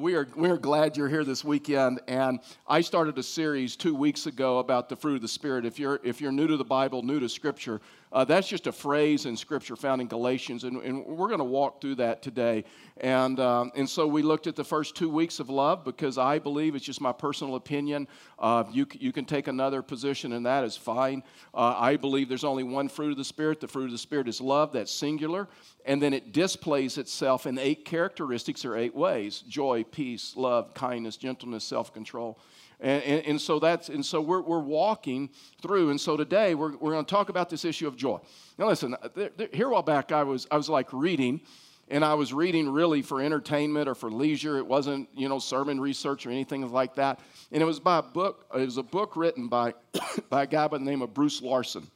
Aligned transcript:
we 0.00 0.14
are 0.14 0.26
we 0.34 0.48
are 0.48 0.56
glad 0.56 0.96
you're 0.96 1.08
here 1.08 1.24
this 1.24 1.44
weekend. 1.44 2.00
And 2.08 2.40
I 2.66 2.80
started 2.80 3.18
a 3.18 3.22
series 3.22 3.76
two 3.76 3.94
weeks 3.94 4.26
ago 4.26 4.58
about 4.58 4.88
the 4.88 4.96
fruit 4.96 5.16
of 5.16 5.22
the 5.22 5.28
Spirit. 5.28 5.66
If 5.66 5.78
you're 5.78 6.00
if 6.02 6.20
you're 6.20 6.32
new 6.32 6.46
to 6.46 6.56
the 6.56 6.64
Bible, 6.64 7.02
new 7.02 7.20
to 7.20 7.28
Scripture, 7.28 7.80
uh, 8.12 8.24
that's 8.24 8.48
just 8.48 8.66
a 8.66 8.72
phrase 8.72 9.26
in 9.26 9.36
Scripture 9.36 9.76
found 9.76 10.00
in 10.00 10.08
Galatians, 10.08 10.64
and, 10.64 10.82
and 10.82 11.04
we're 11.06 11.28
going 11.28 11.38
to 11.38 11.44
walk 11.44 11.80
through 11.80 11.96
that 11.96 12.22
today. 12.22 12.64
And 12.96 13.38
um, 13.38 13.70
and 13.76 13.88
so 13.88 14.06
we 14.06 14.22
looked 14.22 14.46
at 14.46 14.56
the 14.56 14.64
first 14.64 14.96
two 14.96 15.08
weeks 15.08 15.38
of 15.38 15.48
love 15.48 15.84
because 15.84 16.18
I 16.18 16.38
believe 16.38 16.74
it's 16.74 16.84
just 16.84 17.00
my 17.00 17.12
personal 17.12 17.54
opinion. 17.54 18.08
Uh, 18.38 18.64
you 18.72 18.86
you 18.92 19.12
can 19.12 19.26
take 19.26 19.48
another 19.48 19.82
position, 19.82 20.32
and 20.32 20.46
that 20.46 20.64
is 20.64 20.76
fine. 20.76 21.22
Uh, 21.54 21.74
I 21.76 21.96
believe 21.96 22.28
there's 22.28 22.44
only 22.44 22.64
one 22.64 22.88
fruit 22.88 23.12
of 23.12 23.16
the 23.18 23.24
Spirit. 23.24 23.60
The 23.60 23.68
fruit 23.68 23.86
of 23.86 23.92
the 23.92 23.98
Spirit 23.98 24.28
is 24.28 24.40
love. 24.40 24.72
That's 24.72 24.90
singular, 24.90 25.48
and 25.90 26.00
then 26.00 26.12
it 26.12 26.32
displays 26.32 26.98
itself 26.98 27.46
in 27.46 27.58
eight 27.58 27.84
characteristics 27.84 28.64
or 28.64 28.76
eight 28.76 28.94
ways: 28.94 29.42
joy, 29.48 29.84
peace, 29.90 30.36
love, 30.36 30.72
kindness, 30.72 31.16
gentleness, 31.16 31.64
self-control. 31.64 32.38
And, 32.78 33.02
and, 33.02 33.26
and, 33.26 33.40
so 33.40 33.58
that's 33.58 33.88
and 33.88 34.06
so 34.06 34.20
we're, 34.20 34.40
we're 34.40 34.60
walking 34.60 35.30
through. 35.60 35.90
And 35.90 36.00
so 36.00 36.16
today 36.16 36.54
we're, 36.54 36.76
we're 36.76 36.92
going 36.92 37.04
to 37.04 37.10
talk 37.10 37.28
about 37.28 37.50
this 37.50 37.64
issue 37.64 37.88
of 37.88 37.96
joy. 37.96 38.20
Now 38.56 38.68
listen 38.68 38.94
uh, 38.94 39.08
there, 39.16 39.30
there, 39.36 39.48
here 39.52 39.66
a 39.66 39.72
while 39.72 39.82
back 39.82 40.12
i 40.12 40.22
was 40.22 40.46
i 40.52 40.56
was 40.56 40.68
like 40.68 40.92
reading 40.92 41.40
and 41.88 42.04
i 42.04 42.14
was 42.14 42.32
reading 42.32 42.70
really 42.70 43.02
for 43.02 43.20
entertainment 43.20 43.88
or 43.88 43.96
for 43.96 44.12
leisure. 44.12 44.58
It 44.58 44.66
wasn't 44.66 45.08
you 45.12 45.28
know 45.28 45.40
sermon 45.40 45.80
research 45.80 46.24
or 46.24 46.30
anything 46.30 46.70
like 46.70 46.94
that. 46.94 47.18
And 47.50 47.60
it 47.60 47.66
was 47.66 47.80
by 47.80 47.98
a 47.98 48.02
book 48.02 48.46
it 48.54 48.64
was 48.64 48.76
a 48.76 48.84
book 48.84 49.16
written 49.16 49.48
by 49.48 49.74
by 50.30 50.44
a 50.44 50.46
guy 50.46 50.68
by 50.68 50.78
the 50.78 50.84
name 50.84 51.02
of 51.02 51.12
bruce 51.12 51.42
larson 51.42 51.90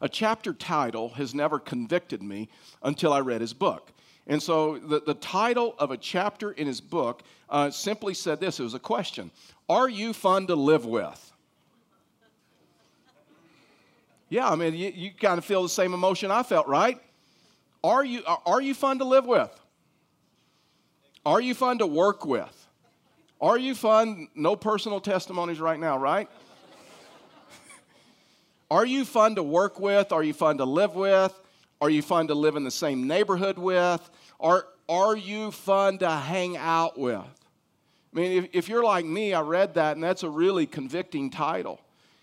a 0.00 0.08
chapter 0.08 0.52
title 0.52 1.10
has 1.10 1.34
never 1.34 1.58
convicted 1.58 2.22
me 2.22 2.48
until 2.82 3.12
i 3.12 3.20
read 3.20 3.40
his 3.40 3.52
book 3.52 3.92
and 4.28 4.42
so 4.42 4.78
the, 4.78 5.00
the 5.00 5.14
title 5.14 5.74
of 5.78 5.90
a 5.90 5.96
chapter 5.96 6.52
in 6.52 6.66
his 6.66 6.80
book 6.82 7.22
uh, 7.48 7.70
simply 7.70 8.12
said 8.12 8.40
this 8.40 8.60
it 8.60 8.62
was 8.62 8.74
a 8.74 8.78
question 8.78 9.30
Are 9.68 9.88
you 9.88 10.12
fun 10.12 10.46
to 10.48 10.54
live 10.54 10.84
with? 10.84 11.24
Yeah, 14.28 14.50
I 14.50 14.56
mean, 14.56 14.74
you, 14.74 14.92
you 14.94 15.10
kind 15.10 15.38
of 15.38 15.44
feel 15.46 15.62
the 15.62 15.70
same 15.70 15.94
emotion 15.94 16.30
I 16.30 16.42
felt, 16.42 16.68
right? 16.68 17.00
Are 17.82 18.04
you, 18.04 18.22
are 18.44 18.60
you 18.60 18.74
fun 18.74 18.98
to 18.98 19.04
live 19.04 19.24
with? 19.24 19.50
Are 21.24 21.40
you 21.40 21.54
fun 21.54 21.78
to 21.78 21.86
work 21.86 22.26
with? 22.26 22.66
Are 23.40 23.56
you 23.56 23.74
fun? 23.74 24.28
No 24.34 24.54
personal 24.54 25.00
testimonies 25.00 25.60
right 25.60 25.80
now, 25.80 25.96
right? 25.96 26.28
Are 28.70 28.84
you 28.84 29.04
fun 29.04 29.34
to 29.36 29.42
work 29.42 29.80
with? 29.80 30.12
Are 30.12 30.22
you 30.22 30.34
fun 30.34 30.58
to 30.58 30.64
live 30.64 30.94
with? 30.94 31.38
Are 31.80 31.88
you 31.88 32.02
fun 32.02 32.28
to 32.28 32.34
live 32.34 32.56
in 32.56 32.64
the 32.64 32.70
same 32.70 33.06
neighborhood 33.06 33.56
with? 33.56 34.10
Are, 34.40 34.66
are 34.88 35.16
you 35.16 35.50
fun 35.50 35.98
to 35.98 36.10
hang 36.10 36.56
out 36.56 36.98
with? 36.98 37.20
I 37.20 38.20
mean, 38.20 38.44
if, 38.44 38.48
if 38.52 38.68
you're 38.68 38.84
like 38.84 39.04
me, 39.04 39.32
I 39.32 39.40
read 39.40 39.74
that, 39.74 39.96
and 39.96 40.02
that's 40.02 40.22
a 40.22 40.28
really 40.30 40.66
convicting 40.66 41.30
title. 41.30 41.80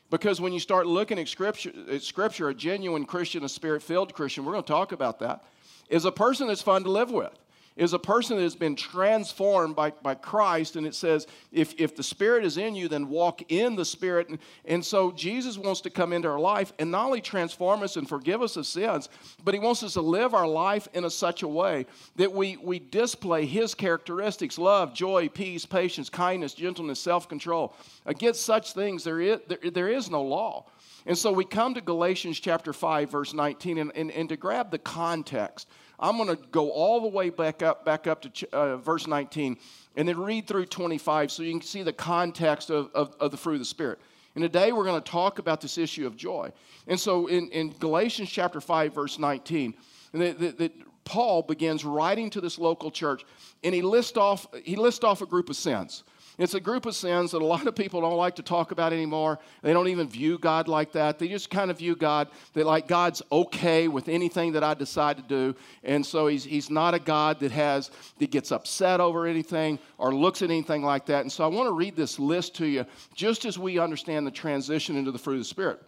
Because 0.10 0.40
when 0.40 0.54
you 0.54 0.60
start 0.60 0.88
looking 0.88 1.18
at 1.18 1.28
scripture, 1.28 1.72
at 1.90 2.04
scripture, 2.04 2.50
a 2.50 2.54
genuine 2.54 3.06
Christian, 3.06 3.44
a 3.44 3.50
spirit 3.50 3.82
filled 3.82 4.14
Christian, 4.14 4.46
we're 4.46 4.52
going 4.52 4.64
to 4.64 4.68
talk 4.68 4.92
about 4.92 5.20
that, 5.20 5.44
is 5.90 6.06
a 6.06 6.12
person 6.12 6.48
that's 6.48 6.62
fun 6.62 6.84
to 6.84 6.92
live 6.92 7.12
with 7.12 7.34
is 7.76 7.94
a 7.94 8.00
person 8.00 8.38
that 8.38 8.44
has 8.44 8.56
been 8.56 8.76
transformed 8.76 9.76
by, 9.76 9.92
by 10.02 10.16
Christ. 10.16 10.78
And 10.78 10.88
it 10.88 10.95
says, 10.95 11.28
if, 11.52 11.73
if 11.78 11.95
the 11.95 12.04
Spirit 12.04 12.45
is 12.45 12.58
in 12.58 12.73
you, 12.73 12.88
then 12.88 13.09
walk 13.09 13.52
in 13.52 13.76
the 13.76 13.84
Spirit. 13.84 14.30
And, 14.30 14.40
and 14.64 14.86
so 14.86 15.12
Jesus 15.12 15.58
wants 15.58 15.82
to 15.82 15.90
come 15.90 16.14
into 16.14 16.30
our 16.30 16.40
life 16.40 16.72
and 16.80 16.90
not 16.90 17.06
only 17.06 17.22
transform 17.22 17.84
us 17.84 17.98
and 17.98 18.08
forgive 18.08 18.42
us 18.42 18.56
of 18.56 18.66
sins, 18.66 19.09
but 19.44 19.54
He 19.54 19.59
wants 19.59 19.84
us 19.84 19.94
to 19.94 20.02
live 20.02 20.34
our 20.34 20.48
life 20.48 20.88
in 20.94 21.04
a 21.04 21.09
such 21.09 21.44
a 21.44 21.48
way 21.48 21.86
that 22.16 22.32
we, 22.32 22.58
we 22.58 22.80
display 22.80 23.45
His 23.45 23.76
characteristics 23.76 24.58
love, 24.58 24.94
joy, 24.94 25.28
peace, 25.28 25.66
patience, 25.66 26.10
kindness, 26.10 26.54
gentleness, 26.54 27.00
self 27.00 27.28
control. 27.28 27.76
Against 28.06 28.44
such 28.44 28.72
things, 28.72 29.04
there 29.04 29.20
is, 29.20 29.39
there, 29.48 29.72
there 29.72 29.89
is 29.89 30.10
no 30.10 30.22
law. 30.22 30.66
And 31.06 31.17
so 31.17 31.32
we 31.32 31.45
come 31.45 31.76
to 31.76 31.82
Galatians 31.82 32.39
chapter 32.39 32.73
5, 32.73 33.11
verse 33.11 33.33
19, 33.33 33.78
and, 33.78 33.92
and, 33.95 34.11
and 34.11 34.30
to 34.30 34.38
grab 34.38 34.72
the 34.72 34.80
context. 34.80 35.67
I'm 36.00 36.17
going 36.17 36.30
to 36.30 36.42
go 36.52 36.72
all 36.72 37.02
the 37.02 37.08
way 37.08 37.30
back 37.30 37.64
up, 37.64 37.86
back 37.86 38.08
up 38.08 38.22
to 38.22 38.50
uh, 38.52 38.78
verse 38.78 39.08
19 39.08 39.58
and 39.95 40.08
then 40.08 40.20
read 40.20 40.48
through 40.48 40.66
25 40.66 41.32
so 41.32 41.44
you 41.44 41.52
can 41.52 41.61
see 41.61 41.83
the 41.83 41.94
context 41.94 42.70
of, 42.70 42.89
of, 42.94 43.16
of 43.20 43.32
the 43.32 43.38
fruit 43.38 43.54
of 43.54 43.60
the 43.60 43.66
Spirit. 43.66 44.00
And 44.36 44.44
today 44.44 44.73
we're 44.73 44.84
going 44.84 45.02
to 45.02 45.11
talk 45.11 45.39
about 45.39 45.61
this 45.61 45.78
issue 45.78 46.05
of 46.05 46.17
joy. 46.17 46.52
And 46.88 47.00
so 47.00 47.28
in, 47.28 47.48
in 47.50 47.70
Galatians 47.80 48.30
chapter 48.30 48.60
5, 48.60 48.94
verse 48.94 49.17
19, 49.17 49.73
that 50.14 50.72
Paul 51.05 51.44
begins 51.44 51.86
writing 51.86 52.30
to 52.32 52.42
this 52.42 52.60
local 52.60 52.92
church 52.92 53.23
and 53.64 53.73
he 53.73 53.82
lists 53.82 54.17
off, 54.17 54.48
he 54.64 54.76
lists 54.76 55.04
off 55.04 55.22
a 55.22 55.26
group 55.26 55.50
of 55.50 55.55
sins. 55.55 56.04
It's 56.38 56.54
a 56.54 56.60
group 56.60 56.86
of 56.86 56.96
sins 56.96 57.32
that 57.32 57.42
a 57.42 57.46
lot 57.46 57.66
of 57.66 57.76
people 57.76 58.02
don't 58.02 58.18
like 58.18 58.36
to 58.36 58.44
talk 58.44 58.72
about 58.72 58.92
anymore. 58.92 59.40
They 59.62 59.72
don't 59.72 59.88
even 59.88 60.10
view 60.10 60.38
God 60.38 60.68
like 60.68 60.92
that. 60.92 61.18
They 61.18 61.30
just 61.30 61.50
kind 61.50 61.72
of 61.72 61.78
view 61.78 61.96
God 61.96 62.28
that 62.54 62.66
like 62.66 62.88
God's 62.88 63.22
okay 63.32 63.88
with 63.88 64.10
anything 64.10 64.52
that 64.52 64.64
I 64.64 64.73
decide 64.73 65.16
to 65.16 65.23
do. 65.23 65.56
And 65.84 66.06
so 66.06 66.28
he's, 66.28 66.44
he's 66.44 66.70
not 66.70 66.94
a 66.94 67.00
God 67.00 67.40
that 67.40 67.52
has 67.54 67.90
that 68.20 68.32
gets 68.32 68.52
upset 68.52 69.00
over 69.00 69.26
anything 69.26 69.80
or 69.98 70.14
looks 70.14 70.42
at 70.42 70.50
anything 70.50 70.84
like 70.84 71.06
that. 71.06 71.22
And 71.22 71.32
so 71.32 71.46
I 71.46 71.48
want 71.48 71.68
to 71.68 71.73
read 71.73 71.96
this 71.96 72.20
list 72.20 72.56
to 72.56 72.66
you 72.66 72.86
just 73.14 73.46
as 73.46 73.58
we 73.58 73.80
understand 73.80 74.28
the 74.28 74.32
transition 74.32 74.98
into 74.98 75.12
the 75.12 75.20
fruit 75.20 75.36
of 75.36 75.42
the 75.42 75.46
Spirit. 75.46 75.82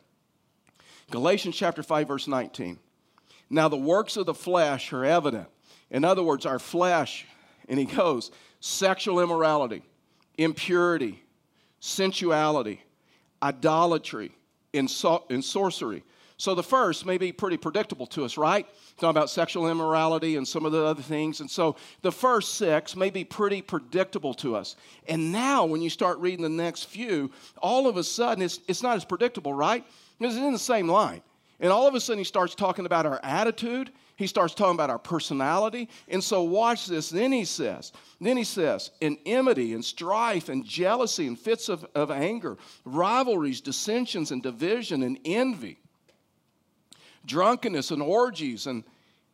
Galatians 1.12 1.58
chapter 1.58 1.84
5, 1.84 2.08
verse 2.08 2.28
19. 2.28 2.79
Now 3.50 3.68
the 3.68 3.78
works 3.78 4.16
of 4.16 4.25
the 4.25 4.34
flesh 4.34 4.94
are 4.94 5.03
evident. 5.03 5.50
In 5.90 6.06
other 6.06 6.24
words, 6.24 6.46
our 6.46 6.59
flesh, 6.59 7.25
and 7.68 7.78
he 7.79 7.85
goes, 7.85 8.31
sexual 8.62 9.19
immorality 9.19 9.84
impurity, 10.37 11.23
sensuality, 11.79 12.81
idolatry, 13.41 14.31
and, 14.73 14.89
so- 14.89 15.25
and 15.29 15.43
sorcery. 15.43 16.03
So 16.39 16.53
the 16.53 16.63
first 16.63 17.03
may 17.03 17.17
be 17.17 17.31
pretty 17.31 17.57
predictable 17.57 18.05
to 18.07 18.23
us, 18.23 18.37
right? 18.37 18.67
Talking 18.97 19.09
about 19.09 19.31
sexual 19.31 19.69
immorality 19.69 20.35
and 20.35 20.47
some 20.47 20.65
of 20.65 20.71
the 20.71 20.85
other 20.85 21.01
things. 21.01 21.41
And 21.41 21.49
so 21.49 21.77
the 22.03 22.11
first 22.11 22.55
six 22.55 22.95
may 22.95 23.09
be 23.09 23.23
pretty 23.23 23.63
predictable 23.63 24.35
to 24.35 24.55
us. 24.55 24.75
And 25.07 25.31
now 25.31 25.65
when 25.65 25.81
you 25.81 25.89
start 25.89 26.19
reading 26.19 26.43
the 26.43 26.49
next 26.49 26.83
few, 26.85 27.31
all 27.57 27.87
of 27.87 27.97
a 27.97 28.03
sudden 28.03 28.43
it's, 28.43 28.59
it's 28.67 28.83
not 28.83 28.97
as 28.97 29.03
predictable, 29.05 29.51
right? 29.51 29.83
Because 30.19 30.35
it's 30.35 30.45
in 30.45 30.53
the 30.53 30.59
same 30.59 30.87
line. 30.87 31.23
And 31.59 31.72
all 31.72 31.88
of 31.88 31.95
a 31.95 32.00
sudden 32.00 32.19
he 32.19 32.23
starts 32.23 32.56
talking 32.56 32.85
about 32.85 33.06
our 33.06 33.19
attitude 33.23 33.91
he 34.18 34.25
starts 34.25 34.56
talking 34.56 34.73
about 34.73 34.90
our 34.90 34.97
personality. 34.97 35.90
And 36.07 36.23
so, 36.23 36.41
watch 36.41 36.88
this. 36.88 37.12
Then 37.12 37.31
he 37.31 37.45
says, 37.45 37.94
then 38.19 38.35
he 38.35 38.44
says, 38.44 38.90
in 39.00 39.18
enmity 39.28 39.73
and 39.73 39.85
strife 39.85 40.50
and 40.50 40.66
jealousy 40.66 41.28
and 41.28 41.40
fits 41.40 41.69
of, 41.69 41.85
of 41.94 42.09
anger, 42.09 42.57
rivalries, 42.84 43.62
dissensions 43.62 44.31
and 44.31 44.41
division 44.41 45.03
and 45.03 45.19
envy, 45.23 45.78
drunkenness 47.28 47.91
and 47.91 48.01
orgies 48.01 48.66
and 48.66 48.84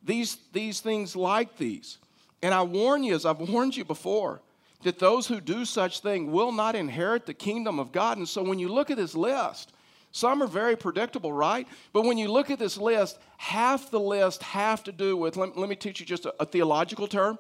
these, 0.04 0.38
these 0.52 0.82
things 0.82 1.16
like 1.16 1.56
these. 1.56 1.98
And 2.42 2.54
I 2.54 2.64
warn 2.64 3.04
you, 3.04 3.16
as 3.16 3.26
I've 3.26 3.40
warned 3.40 3.78
you 3.78 3.86
before, 3.86 4.42
that 4.84 5.00
those 5.00 5.28
who 5.28 5.40
do 5.40 5.64
such 5.64 6.02
thing 6.02 6.30
will 6.30 6.52
not 6.52 6.76
inherit 6.76 7.26
the 7.26 7.34
kingdom 7.34 7.80
of 7.80 7.94
God. 7.94 8.18
And 8.18 8.28
so 8.28 8.44
when 8.44 8.60
you 8.60 8.68
look 8.68 8.92
at 8.92 8.98
this 8.98 9.16
list, 9.16 9.72
some 10.14 10.44
are 10.44 10.48
very 10.48 10.76
predictable, 10.76 11.34
right? 11.34 11.68
But 11.92 12.06
when 12.06 12.20
you 12.20 12.32
look 12.32 12.52
at 12.52 12.60
this 12.60 12.78
list, 12.78 13.18
half 13.38 13.90
the 13.90 14.00
list 14.00 14.44
have 14.44 14.84
to 14.84 14.92
do 14.92 15.18
with, 15.18 15.38
let, 15.38 15.58
let 15.58 15.68
me 15.68 15.76
teach 15.76 16.00
you 16.00 16.06
just 16.06 16.28
a, 16.28 16.36
a 16.40 16.46
theological 16.46 17.08
term. 17.08 17.40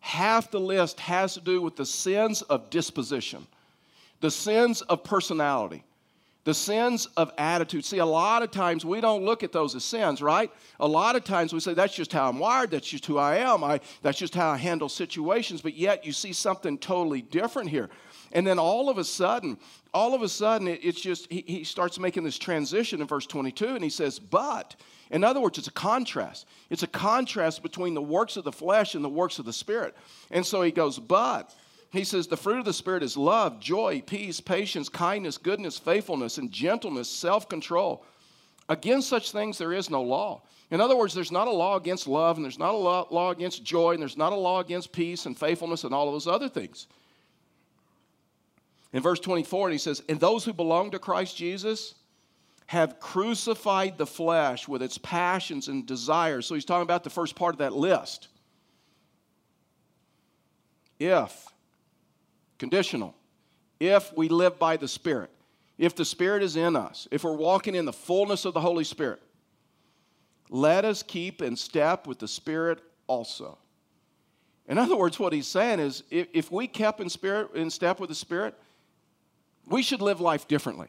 Half 0.00 0.50
the 0.50 0.58
list 0.58 0.98
has 1.00 1.34
to 1.34 1.40
do 1.40 1.60
with 1.60 1.76
the 1.76 1.84
sins 1.84 2.40
of 2.40 2.70
disposition, 2.70 3.46
the 4.20 4.30
sins 4.30 4.80
of 4.80 5.04
personality, 5.04 5.84
the 6.44 6.54
sins 6.54 7.06
of 7.18 7.32
attitude. 7.36 7.84
See, 7.84 7.98
a 7.98 8.06
lot 8.06 8.42
of 8.42 8.50
times 8.50 8.82
we 8.82 9.02
don't 9.02 9.22
look 9.22 9.42
at 9.42 9.52
those 9.52 9.74
as 9.74 9.84
sins, 9.84 10.22
right? 10.22 10.50
A 10.80 10.88
lot 10.88 11.16
of 11.16 11.24
times 11.24 11.52
we 11.52 11.60
say, 11.60 11.74
that's 11.74 11.94
just 11.94 12.14
how 12.14 12.30
I'm 12.30 12.38
wired, 12.38 12.70
that's 12.70 12.88
just 12.88 13.04
who 13.04 13.18
I 13.18 13.36
am, 13.36 13.62
I, 13.62 13.80
that's 14.00 14.16
just 14.16 14.34
how 14.34 14.48
I 14.48 14.56
handle 14.56 14.88
situations, 14.88 15.60
but 15.60 15.74
yet 15.74 16.06
you 16.06 16.12
see 16.12 16.32
something 16.32 16.78
totally 16.78 17.20
different 17.20 17.68
here. 17.68 17.90
And 18.36 18.46
then 18.46 18.58
all 18.58 18.90
of 18.90 18.98
a 18.98 19.04
sudden, 19.04 19.56
all 19.94 20.12
of 20.14 20.20
a 20.20 20.28
sudden, 20.28 20.68
it's 20.68 21.00
just, 21.00 21.26
he, 21.32 21.42
he 21.46 21.64
starts 21.64 21.98
making 21.98 22.22
this 22.22 22.36
transition 22.36 23.00
in 23.00 23.06
verse 23.06 23.26
22, 23.26 23.66
and 23.66 23.82
he 23.82 23.88
says, 23.88 24.18
But, 24.18 24.76
in 25.10 25.24
other 25.24 25.40
words, 25.40 25.56
it's 25.56 25.68
a 25.68 25.72
contrast. 25.72 26.46
It's 26.68 26.82
a 26.82 26.86
contrast 26.86 27.62
between 27.62 27.94
the 27.94 28.02
works 28.02 28.36
of 28.36 28.44
the 28.44 28.52
flesh 28.52 28.94
and 28.94 29.02
the 29.02 29.08
works 29.08 29.38
of 29.38 29.46
the 29.46 29.54
Spirit. 29.54 29.96
And 30.30 30.44
so 30.44 30.60
he 30.60 30.70
goes, 30.70 30.98
But, 30.98 31.54
he 31.92 32.04
says, 32.04 32.26
the 32.26 32.36
fruit 32.36 32.58
of 32.58 32.66
the 32.66 32.74
Spirit 32.74 33.02
is 33.02 33.16
love, 33.16 33.58
joy, 33.58 34.02
peace, 34.02 34.38
patience, 34.38 34.90
kindness, 34.90 35.38
goodness, 35.38 35.78
faithfulness, 35.78 36.36
and 36.36 36.52
gentleness, 36.52 37.08
self 37.08 37.48
control. 37.48 38.04
Against 38.68 39.08
such 39.08 39.32
things, 39.32 39.56
there 39.56 39.72
is 39.72 39.88
no 39.88 40.02
law. 40.02 40.42
In 40.70 40.82
other 40.82 40.96
words, 40.96 41.14
there's 41.14 41.32
not 41.32 41.48
a 41.48 41.52
law 41.52 41.76
against 41.76 42.06
love, 42.06 42.36
and 42.36 42.44
there's 42.44 42.58
not 42.58 42.74
a 42.74 42.76
law 42.76 43.30
against 43.30 43.64
joy, 43.64 43.92
and 43.92 44.02
there's 44.02 44.18
not 44.18 44.34
a 44.34 44.36
law 44.36 44.60
against 44.60 44.92
peace 44.92 45.24
and 45.24 45.38
faithfulness 45.38 45.84
and 45.84 45.94
all 45.94 46.08
of 46.08 46.12
those 46.12 46.26
other 46.26 46.50
things. 46.50 46.86
In 48.96 49.02
verse 49.02 49.20
24, 49.20 49.68
he 49.68 49.76
says, 49.76 50.02
And 50.08 50.18
those 50.18 50.46
who 50.46 50.54
belong 50.54 50.92
to 50.92 50.98
Christ 50.98 51.36
Jesus 51.36 51.96
have 52.64 52.98
crucified 52.98 53.98
the 53.98 54.06
flesh 54.06 54.66
with 54.66 54.82
its 54.82 54.96
passions 54.96 55.68
and 55.68 55.84
desires. 55.84 56.46
So 56.46 56.54
he's 56.54 56.64
talking 56.64 56.84
about 56.84 57.04
the 57.04 57.10
first 57.10 57.36
part 57.36 57.54
of 57.54 57.58
that 57.58 57.74
list. 57.74 58.28
if, 60.98 61.46
conditional, 62.58 63.14
if 63.78 64.16
we 64.16 64.30
live 64.30 64.58
by 64.58 64.78
the 64.78 64.88
Spirit, 64.88 65.28
if 65.76 65.94
the 65.94 66.06
Spirit 66.06 66.42
is 66.42 66.56
in 66.56 66.74
us, 66.74 67.06
if 67.10 67.22
we're 67.22 67.36
walking 67.36 67.74
in 67.74 67.84
the 67.84 67.92
fullness 67.92 68.46
of 68.46 68.54
the 68.54 68.62
Holy 68.62 68.84
Spirit, 68.84 69.20
let 70.48 70.86
us 70.86 71.02
keep 71.02 71.42
in 71.42 71.54
step 71.54 72.06
with 72.06 72.18
the 72.18 72.28
Spirit 72.28 72.80
also. 73.08 73.58
In 74.66 74.78
other 74.78 74.96
words, 74.96 75.18
what 75.18 75.34
he's 75.34 75.46
saying 75.46 75.80
is 75.80 76.02
if, 76.10 76.28
if 76.32 76.50
we 76.50 76.66
kept 76.66 77.00
in, 77.00 77.10
spirit, 77.10 77.54
in 77.54 77.68
step 77.68 78.00
with 78.00 78.08
the 78.08 78.14
Spirit, 78.14 78.54
we 79.66 79.82
should 79.82 80.00
live 80.00 80.20
life 80.20 80.48
differently. 80.48 80.88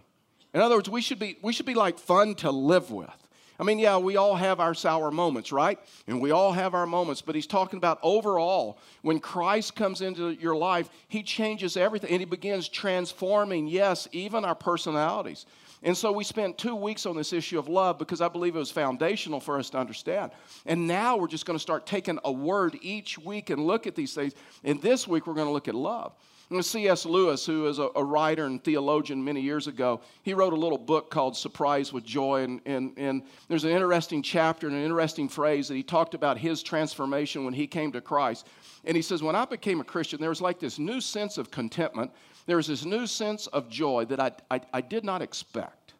In 0.53 0.61
other 0.61 0.75
words, 0.75 0.89
we 0.89 1.01
should 1.01 1.19
be, 1.19 1.37
we 1.41 1.53
should 1.53 1.65
be 1.65 1.75
like 1.75 1.99
fun 1.99 2.35
to 2.35 2.51
live 2.51 2.91
with. 2.91 3.27
I 3.59 3.63
mean, 3.63 3.79
yeah, 3.79 3.97
we 3.97 4.17
all 4.17 4.35
have 4.35 4.59
our 4.59 4.75
sour 4.75 5.09
moments, 5.09 5.51
right? 5.51 5.79
And 6.05 6.21
we 6.21 6.29
all 6.29 6.51
have 6.51 6.75
our 6.75 6.85
moments, 6.85 7.21
but 7.21 7.33
he's 7.33 7.47
talking 7.47 7.77
about 7.77 7.99
overall, 8.03 8.77
when 9.01 9.19
Christ 9.19 9.75
comes 9.75 10.01
into 10.01 10.29
your 10.29 10.55
life, 10.55 10.89
he 11.07 11.23
changes 11.23 11.75
everything 11.75 12.11
and 12.11 12.19
he 12.19 12.25
begins 12.25 12.69
transforming, 12.69 13.67
yes, 13.67 14.07
even 14.11 14.45
our 14.45 14.53
personalities. 14.53 15.47
And 15.83 15.97
so 15.97 16.11
we 16.11 16.23
spent 16.23 16.57
two 16.57 16.75
weeks 16.75 17.05
on 17.05 17.15
this 17.15 17.33
issue 17.33 17.57
of 17.57 17.67
love 17.67 17.97
because 17.97 18.21
I 18.21 18.27
believe 18.27 18.55
it 18.55 18.59
was 18.59 18.71
foundational 18.71 19.39
for 19.39 19.57
us 19.57 19.69
to 19.71 19.79
understand. 19.79 20.31
And 20.65 20.87
now 20.87 21.17
we're 21.17 21.27
just 21.27 21.45
going 21.45 21.57
to 21.57 21.61
start 21.61 21.85
taking 21.85 22.19
a 22.25 22.31
word 22.31 22.77
each 22.81 23.17
week 23.17 23.49
and 23.49 23.65
look 23.65 23.87
at 23.87 23.95
these 23.95 24.13
things. 24.13 24.33
And 24.63 24.81
this 24.81 25.07
week 25.07 25.25
we're 25.25 25.35
going 25.35 25.47
to 25.47 25.53
look 25.53 25.67
at 25.67 25.75
love. 25.75 26.13
C.S. 26.61 27.05
Lewis, 27.05 27.45
who 27.45 27.67
is 27.67 27.77
a, 27.77 27.89
a, 27.95 28.03
writer 28.03 28.45
and 28.45 28.63
theologian 28.63 29.21
many 29.21 29.41
years 29.41 29.67
ago, 29.67 29.99
he 30.23 30.33
wrote 30.33 30.53
a 30.53 30.55
little 30.55 30.77
book 30.77 31.11
called 31.11 31.35
Surprise 31.35 31.91
with 31.91 32.05
Joy. 32.05 32.43
And, 32.43 32.61
and, 32.65 32.93
and 32.95 33.23
there's 33.49 33.65
an 33.65 33.71
interesting 33.71 34.21
chapter 34.21 34.67
and 34.67 34.75
an 34.75 34.83
interesting 34.83 35.27
phrase 35.27 35.67
that 35.67 35.75
he 35.75 35.83
talked 35.83 36.13
about 36.13 36.37
his 36.37 36.63
transformation 36.63 37.43
when 37.43 37.53
he 37.53 37.67
came 37.67 37.91
to 37.91 37.99
Christ. 37.99 38.47
And 38.85 38.95
he 38.95 39.01
says, 39.01 39.21
When 39.21 39.35
I 39.35 39.43
became 39.43 39.81
a 39.81 39.83
Christian, 39.83 40.21
there 40.21 40.29
was 40.29 40.41
like 40.41 40.57
this 40.57 40.79
new 40.79 41.01
sense 41.01 41.37
of 41.37 41.51
contentment. 41.51 42.11
There 42.45 42.55
was 42.55 42.67
this 42.67 42.85
new 42.85 43.07
sense 43.07 43.47
of 43.47 43.67
joy 43.67 44.05
that 44.05 44.21
I, 44.21 44.31
I, 44.49 44.61
I 44.73 44.81
did 44.81 45.03
not 45.03 45.21
expect. 45.21 45.95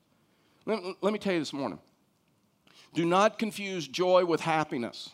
Let, 0.66 0.82
let 1.02 1.12
me 1.12 1.20
tell 1.20 1.34
you 1.34 1.40
this 1.40 1.54
morning 1.54 1.80
do 2.94 3.06
not 3.06 3.38
confuse 3.38 3.88
joy 3.88 4.26
with 4.26 4.42
happiness. 4.42 5.10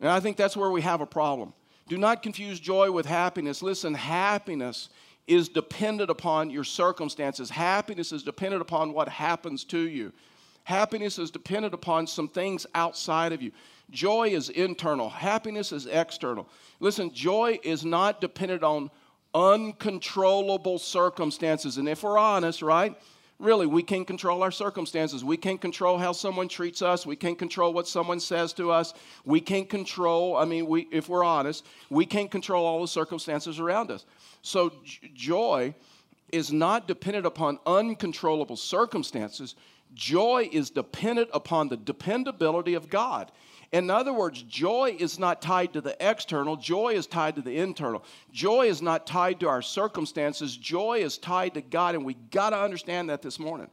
And 0.00 0.08
I 0.08 0.20
think 0.20 0.36
that's 0.36 0.56
where 0.56 0.70
we 0.70 0.80
have 0.80 1.00
a 1.00 1.06
problem. 1.06 1.52
Do 1.88 1.98
not 1.98 2.22
confuse 2.22 2.60
joy 2.60 2.90
with 2.90 3.06
happiness. 3.06 3.62
Listen, 3.62 3.94
happiness 3.94 4.90
is 5.26 5.48
dependent 5.48 6.10
upon 6.10 6.50
your 6.50 6.64
circumstances. 6.64 7.50
Happiness 7.50 8.12
is 8.12 8.22
dependent 8.22 8.62
upon 8.62 8.92
what 8.92 9.08
happens 9.08 9.64
to 9.64 9.78
you. 9.78 10.12
Happiness 10.64 11.18
is 11.18 11.30
dependent 11.30 11.72
upon 11.72 12.06
some 12.06 12.28
things 12.28 12.66
outside 12.74 13.32
of 13.32 13.40
you. 13.40 13.52
Joy 13.90 14.28
is 14.28 14.50
internal, 14.50 15.08
happiness 15.08 15.72
is 15.72 15.86
external. 15.86 16.46
Listen, 16.78 17.12
joy 17.12 17.58
is 17.62 17.86
not 17.86 18.20
dependent 18.20 18.62
on 18.62 18.90
uncontrollable 19.34 20.78
circumstances. 20.78 21.78
And 21.78 21.88
if 21.88 22.02
we're 22.02 22.18
honest, 22.18 22.60
right? 22.60 22.94
Really, 23.38 23.66
we 23.68 23.84
can't 23.84 24.06
control 24.06 24.42
our 24.42 24.50
circumstances. 24.50 25.22
We 25.22 25.36
can't 25.36 25.60
control 25.60 25.96
how 25.96 26.10
someone 26.10 26.48
treats 26.48 26.82
us. 26.82 27.06
We 27.06 27.14
can't 27.14 27.38
control 27.38 27.72
what 27.72 27.86
someone 27.86 28.18
says 28.18 28.52
to 28.54 28.72
us. 28.72 28.94
We 29.24 29.40
can't 29.40 29.68
control, 29.68 30.36
I 30.36 30.44
mean, 30.44 30.66
we, 30.66 30.88
if 30.90 31.08
we're 31.08 31.22
honest, 31.22 31.64
we 31.88 32.04
can't 32.04 32.32
control 32.32 32.66
all 32.66 32.80
the 32.80 32.88
circumstances 32.88 33.60
around 33.60 33.92
us. 33.92 34.04
So, 34.42 34.72
j- 34.84 35.12
joy 35.14 35.74
is 36.32 36.52
not 36.52 36.88
dependent 36.88 37.26
upon 37.26 37.60
uncontrollable 37.64 38.56
circumstances. 38.56 39.54
Joy 39.98 40.48
is 40.52 40.70
dependent 40.70 41.28
upon 41.34 41.68
the 41.68 41.76
dependability 41.76 42.74
of 42.74 42.88
God. 42.88 43.32
In 43.72 43.90
other 43.90 44.12
words, 44.12 44.40
joy 44.42 44.96
is 44.96 45.18
not 45.18 45.42
tied 45.42 45.72
to 45.72 45.80
the 45.80 45.96
external, 46.00 46.56
joy 46.56 46.90
is 46.94 47.08
tied 47.08 47.34
to 47.34 47.42
the 47.42 47.58
internal. 47.58 48.04
Joy 48.32 48.68
is 48.68 48.80
not 48.80 49.08
tied 49.08 49.40
to 49.40 49.48
our 49.48 49.60
circumstances, 49.60 50.56
joy 50.56 51.00
is 51.00 51.18
tied 51.18 51.54
to 51.54 51.60
God, 51.60 51.96
and 51.96 52.04
we 52.04 52.14
got 52.14 52.50
to 52.50 52.58
understand 52.58 53.10
that 53.10 53.22
this 53.22 53.40
morning. 53.40 53.68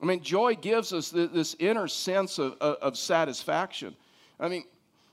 I 0.00 0.04
mean, 0.04 0.22
joy 0.22 0.56
gives 0.56 0.92
us 0.92 1.08
this 1.08 1.56
inner 1.58 1.88
sense 1.88 2.38
of, 2.38 2.52
of, 2.60 2.98
satisfaction. 2.98 3.96
I 4.38 4.48
mean, 4.48 4.64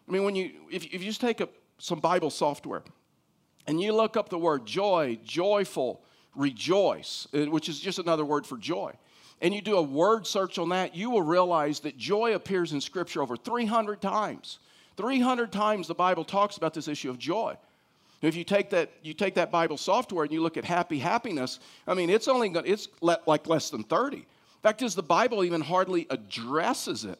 I 0.10 0.12
mean, 0.12 0.25
when 0.25 0.36
you 0.36 0.52
if, 0.70 0.84
if 0.88 1.02
you 1.02 1.06
just 1.06 1.22
take 1.22 1.40
a, 1.40 1.48
some 1.78 2.00
Bible 2.00 2.32
software 2.32 2.84
and 3.66 3.80
you 3.80 3.94
look 3.94 4.18
up 4.18 4.28
the 4.28 4.38
word 4.38 4.66
joy, 4.66 5.20
joyful, 5.24 6.04
rejoice, 6.36 7.28
which 7.32 7.70
is 7.70 7.80
just 7.80 7.98
another 7.98 8.25
word 8.25 8.46
for 8.46 8.58
joy 8.58 8.94
and 9.41 9.53
you 9.53 9.62
do 9.62 9.77
a 9.77 9.81
word 9.81 10.27
search 10.27 10.57
on 10.57 10.69
that, 10.69 10.95
you 10.95 11.09
will 11.09 11.21
realize 11.21 11.80
that 11.81 11.97
joy 11.97 12.36
appears 12.36 12.74
in 12.74 12.81
Scripture 12.81 13.21
over 13.21 13.38
300 13.38 14.01
times. 14.01 14.59
300 14.97 15.51
times 15.51 15.88
the 15.88 15.94
Bible 15.94 16.25
talks 16.25 16.57
about 16.57 16.74
this 16.74 16.88
issue 16.88 17.09
of 17.09 17.18
joy. 17.18 17.56
If 18.21 18.36
you 18.36 18.44
take 18.44 18.69
that, 18.71 18.91
you 19.01 19.13
take 19.13 19.36
that 19.36 19.50
Bible 19.50 19.77
software 19.77 20.25
and 20.25 20.33
you 20.33 20.41
look 20.41 20.57
at 20.57 20.65
happy 20.65 21.00
happiness, 21.00 21.59
I 21.88 21.94
mean, 21.94 22.09
it's 22.09 22.27
only 22.27 22.50
it's 22.65 22.89
like 23.01 23.47
less 23.47 23.69
than 23.69 23.83
30. 23.83 24.18
In 24.18 24.25
fact, 24.62 24.81
is 24.81 24.94
the 24.94 25.01
Bible 25.01 25.45
even 25.45 25.62
hardly 25.62 26.06
addresses 26.09 27.06
it. 27.06 27.18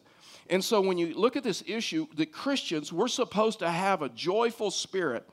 And 0.50 0.62
so 0.62 0.82
when 0.82 0.98
you 0.98 1.14
look 1.14 1.36
at 1.36 1.44
this 1.44 1.62
issue, 1.66 2.06
the 2.16 2.26
Christians, 2.26 2.92
we're 2.92 3.08
supposed 3.08 3.60
to 3.60 3.70
have 3.70 4.02
a 4.02 4.10
joyful 4.10 4.70
spirit 4.70 5.26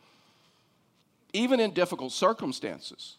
even 1.33 1.59
in 1.59 1.71
difficult 1.71 2.13
circumstances. 2.13 3.17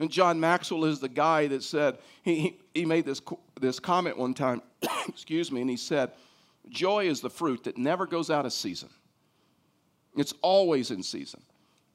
And 0.00 0.10
John 0.10 0.40
Maxwell 0.40 0.86
is 0.86 0.98
the 0.98 1.10
guy 1.10 1.46
that 1.48 1.62
said, 1.62 1.98
he, 2.22 2.58
he 2.74 2.86
made 2.86 3.04
this, 3.04 3.20
this 3.60 3.78
comment 3.78 4.16
one 4.16 4.32
time, 4.32 4.62
excuse 5.08 5.52
me, 5.52 5.60
and 5.60 5.68
he 5.68 5.76
said, 5.76 6.12
Joy 6.70 7.06
is 7.06 7.20
the 7.20 7.28
fruit 7.28 7.64
that 7.64 7.76
never 7.76 8.06
goes 8.06 8.30
out 8.30 8.46
of 8.46 8.52
season, 8.52 8.88
it's 10.16 10.34
always 10.42 10.90
in 10.90 11.02
season. 11.02 11.42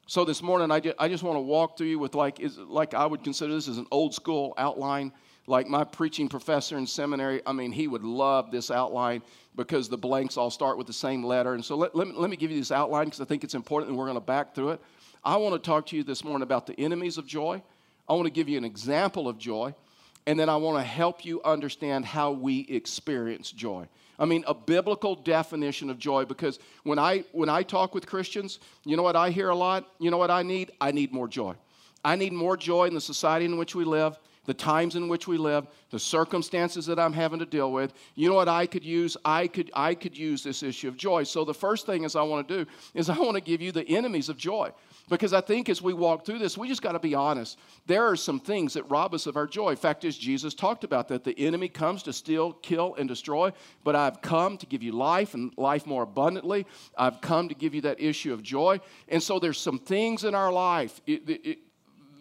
So 0.07 0.23
this 0.23 0.43
morning, 0.43 0.69
I 0.69 0.79
just, 0.79 0.95
I 0.99 1.07
just 1.07 1.23
want 1.23 1.35
to 1.35 1.41
walk 1.41 1.79
through 1.79 1.87
you 1.87 1.97
with 1.97 2.13
like, 2.13 2.39
is, 2.39 2.59
like 2.59 2.93
I 2.93 3.07
would 3.07 3.23
consider 3.23 3.51
this 3.53 3.67
as 3.67 3.79
an 3.79 3.87
old 3.89 4.13
school 4.13 4.53
outline. 4.55 5.11
Like 5.47 5.67
my 5.67 5.83
preaching 5.83 6.27
professor 6.27 6.77
in 6.77 6.85
seminary, 6.85 7.41
I 7.45 7.53
mean, 7.53 7.71
he 7.71 7.87
would 7.87 8.03
love 8.03 8.51
this 8.51 8.69
outline 8.69 9.23
because 9.55 9.89
the 9.89 9.97
blanks 9.97 10.37
all 10.37 10.51
start 10.51 10.77
with 10.77 10.85
the 10.85 10.93
same 10.93 11.23
letter. 11.23 11.55
And 11.55 11.65
so 11.65 11.75
let, 11.75 11.95
let, 11.95 12.07
me, 12.07 12.13
let 12.15 12.29
me 12.29 12.35
give 12.35 12.51
you 12.51 12.59
this 12.59 12.71
outline 12.71 13.05
because 13.05 13.21
I 13.21 13.25
think 13.25 13.43
it's 13.43 13.55
important 13.55 13.89
and 13.89 13.97
we're 13.97 14.05
going 14.05 14.15
to 14.15 14.21
back 14.21 14.53
through 14.53 14.71
it. 14.71 14.81
I 15.23 15.37
want 15.37 15.53
to 15.53 15.59
talk 15.59 15.87
to 15.87 15.95
you 15.95 16.03
this 16.03 16.23
morning 16.23 16.43
about 16.43 16.67
the 16.67 16.79
enemies 16.79 17.17
of 17.17 17.25
joy. 17.25 17.63
I 18.07 18.13
want 18.13 18.25
to 18.25 18.31
give 18.31 18.49
you 18.49 18.57
an 18.57 18.65
example 18.65 19.27
of 19.27 19.37
joy, 19.37 19.73
and 20.25 20.39
then 20.39 20.49
I 20.49 20.55
want 20.57 20.77
to 20.77 20.83
help 20.83 21.25
you 21.25 21.41
understand 21.43 22.05
how 22.05 22.31
we 22.31 22.61
experience 22.61 23.51
joy. 23.51 23.87
I 24.17 24.25
mean, 24.25 24.43
a 24.47 24.53
biblical 24.53 25.15
definition 25.15 25.89
of 25.89 25.99
joy, 25.99 26.25
because 26.25 26.59
when 26.83 26.99
I, 26.99 27.25
when 27.31 27.49
I 27.49 27.63
talk 27.63 27.93
with 27.93 28.07
Christians, 28.07 28.59
you 28.85 28.95
know 28.95 29.03
what 29.03 29.15
I 29.15 29.29
hear 29.29 29.49
a 29.49 29.55
lot? 29.55 29.87
You 29.99 30.11
know 30.11 30.17
what 30.17 30.31
I 30.31 30.43
need? 30.43 30.71
I 30.79 30.91
need 30.91 31.11
more 31.11 31.27
joy. 31.27 31.55
I 32.03 32.15
need 32.15 32.31
more 32.31 32.55
joy 32.55 32.85
in 32.85 32.93
the 32.93 33.01
society 33.01 33.45
in 33.45 33.57
which 33.57 33.75
we 33.75 33.83
live 33.83 34.17
the 34.45 34.53
times 34.53 34.95
in 34.95 35.07
which 35.07 35.27
we 35.27 35.37
live, 35.37 35.67
the 35.89 35.99
circumstances 35.99 36.85
that 36.85 36.99
I'm 36.99 37.13
having 37.13 37.39
to 37.39 37.45
deal 37.45 37.71
with. 37.71 37.93
You 38.15 38.29
know 38.29 38.35
what 38.35 38.47
I 38.47 38.65
could 38.65 38.83
use? 38.83 39.17
I 39.25 39.47
could 39.47 39.71
I 39.73 39.95
could 39.95 40.17
use 40.17 40.43
this 40.43 40.63
issue 40.63 40.87
of 40.87 40.97
joy. 40.97 41.23
So 41.23 41.43
the 41.43 41.53
first 41.53 41.85
thing 41.85 42.03
is 42.03 42.15
I 42.15 42.23
want 42.23 42.47
to 42.47 42.63
do 42.63 42.71
is 42.93 43.09
I 43.09 43.17
want 43.17 43.35
to 43.35 43.41
give 43.41 43.61
you 43.61 43.71
the 43.71 43.87
enemies 43.87 44.29
of 44.29 44.37
joy. 44.37 44.71
Because 45.09 45.33
I 45.33 45.41
think 45.41 45.69
as 45.69 45.81
we 45.81 45.93
walk 45.93 46.25
through 46.25 46.39
this, 46.39 46.57
we 46.57 46.67
just 46.67 46.81
got 46.81 46.93
to 46.93 46.99
be 46.99 47.13
honest. 47.13 47.59
There 47.85 48.03
are 48.05 48.15
some 48.15 48.39
things 48.39 48.73
that 48.73 48.89
rob 48.89 49.13
us 49.13 49.27
of 49.27 49.37
our 49.37 49.45
joy. 49.45 49.69
In 49.69 49.75
fact 49.77 50.03
is, 50.03 50.17
Jesus 50.17 50.53
talked 50.53 50.83
about 50.83 51.07
that. 51.09 51.23
The 51.23 51.37
enemy 51.39 51.69
comes 51.69 52.01
to 52.03 52.13
steal, 52.13 52.53
kill, 52.53 52.95
and 52.95 53.07
destroy, 53.07 53.51
but 53.83 53.95
I've 53.95 54.21
come 54.21 54.57
to 54.57 54.65
give 54.65 54.81
you 54.81 54.93
life 54.93 55.35
and 55.35 55.53
life 55.57 55.85
more 55.85 56.03
abundantly. 56.03 56.65
I've 56.97 57.21
come 57.21 57.49
to 57.49 57.55
give 57.55 57.75
you 57.75 57.81
that 57.81 58.01
issue 58.01 58.33
of 58.33 58.41
joy. 58.41 58.79
And 59.07 59.21
so 59.21 59.37
there's 59.37 59.59
some 59.59 59.77
things 59.77 60.23
in 60.23 60.33
our 60.33 60.51
life 60.51 60.99
it, 61.05 61.29
it, 61.29 61.45
it, 61.45 61.59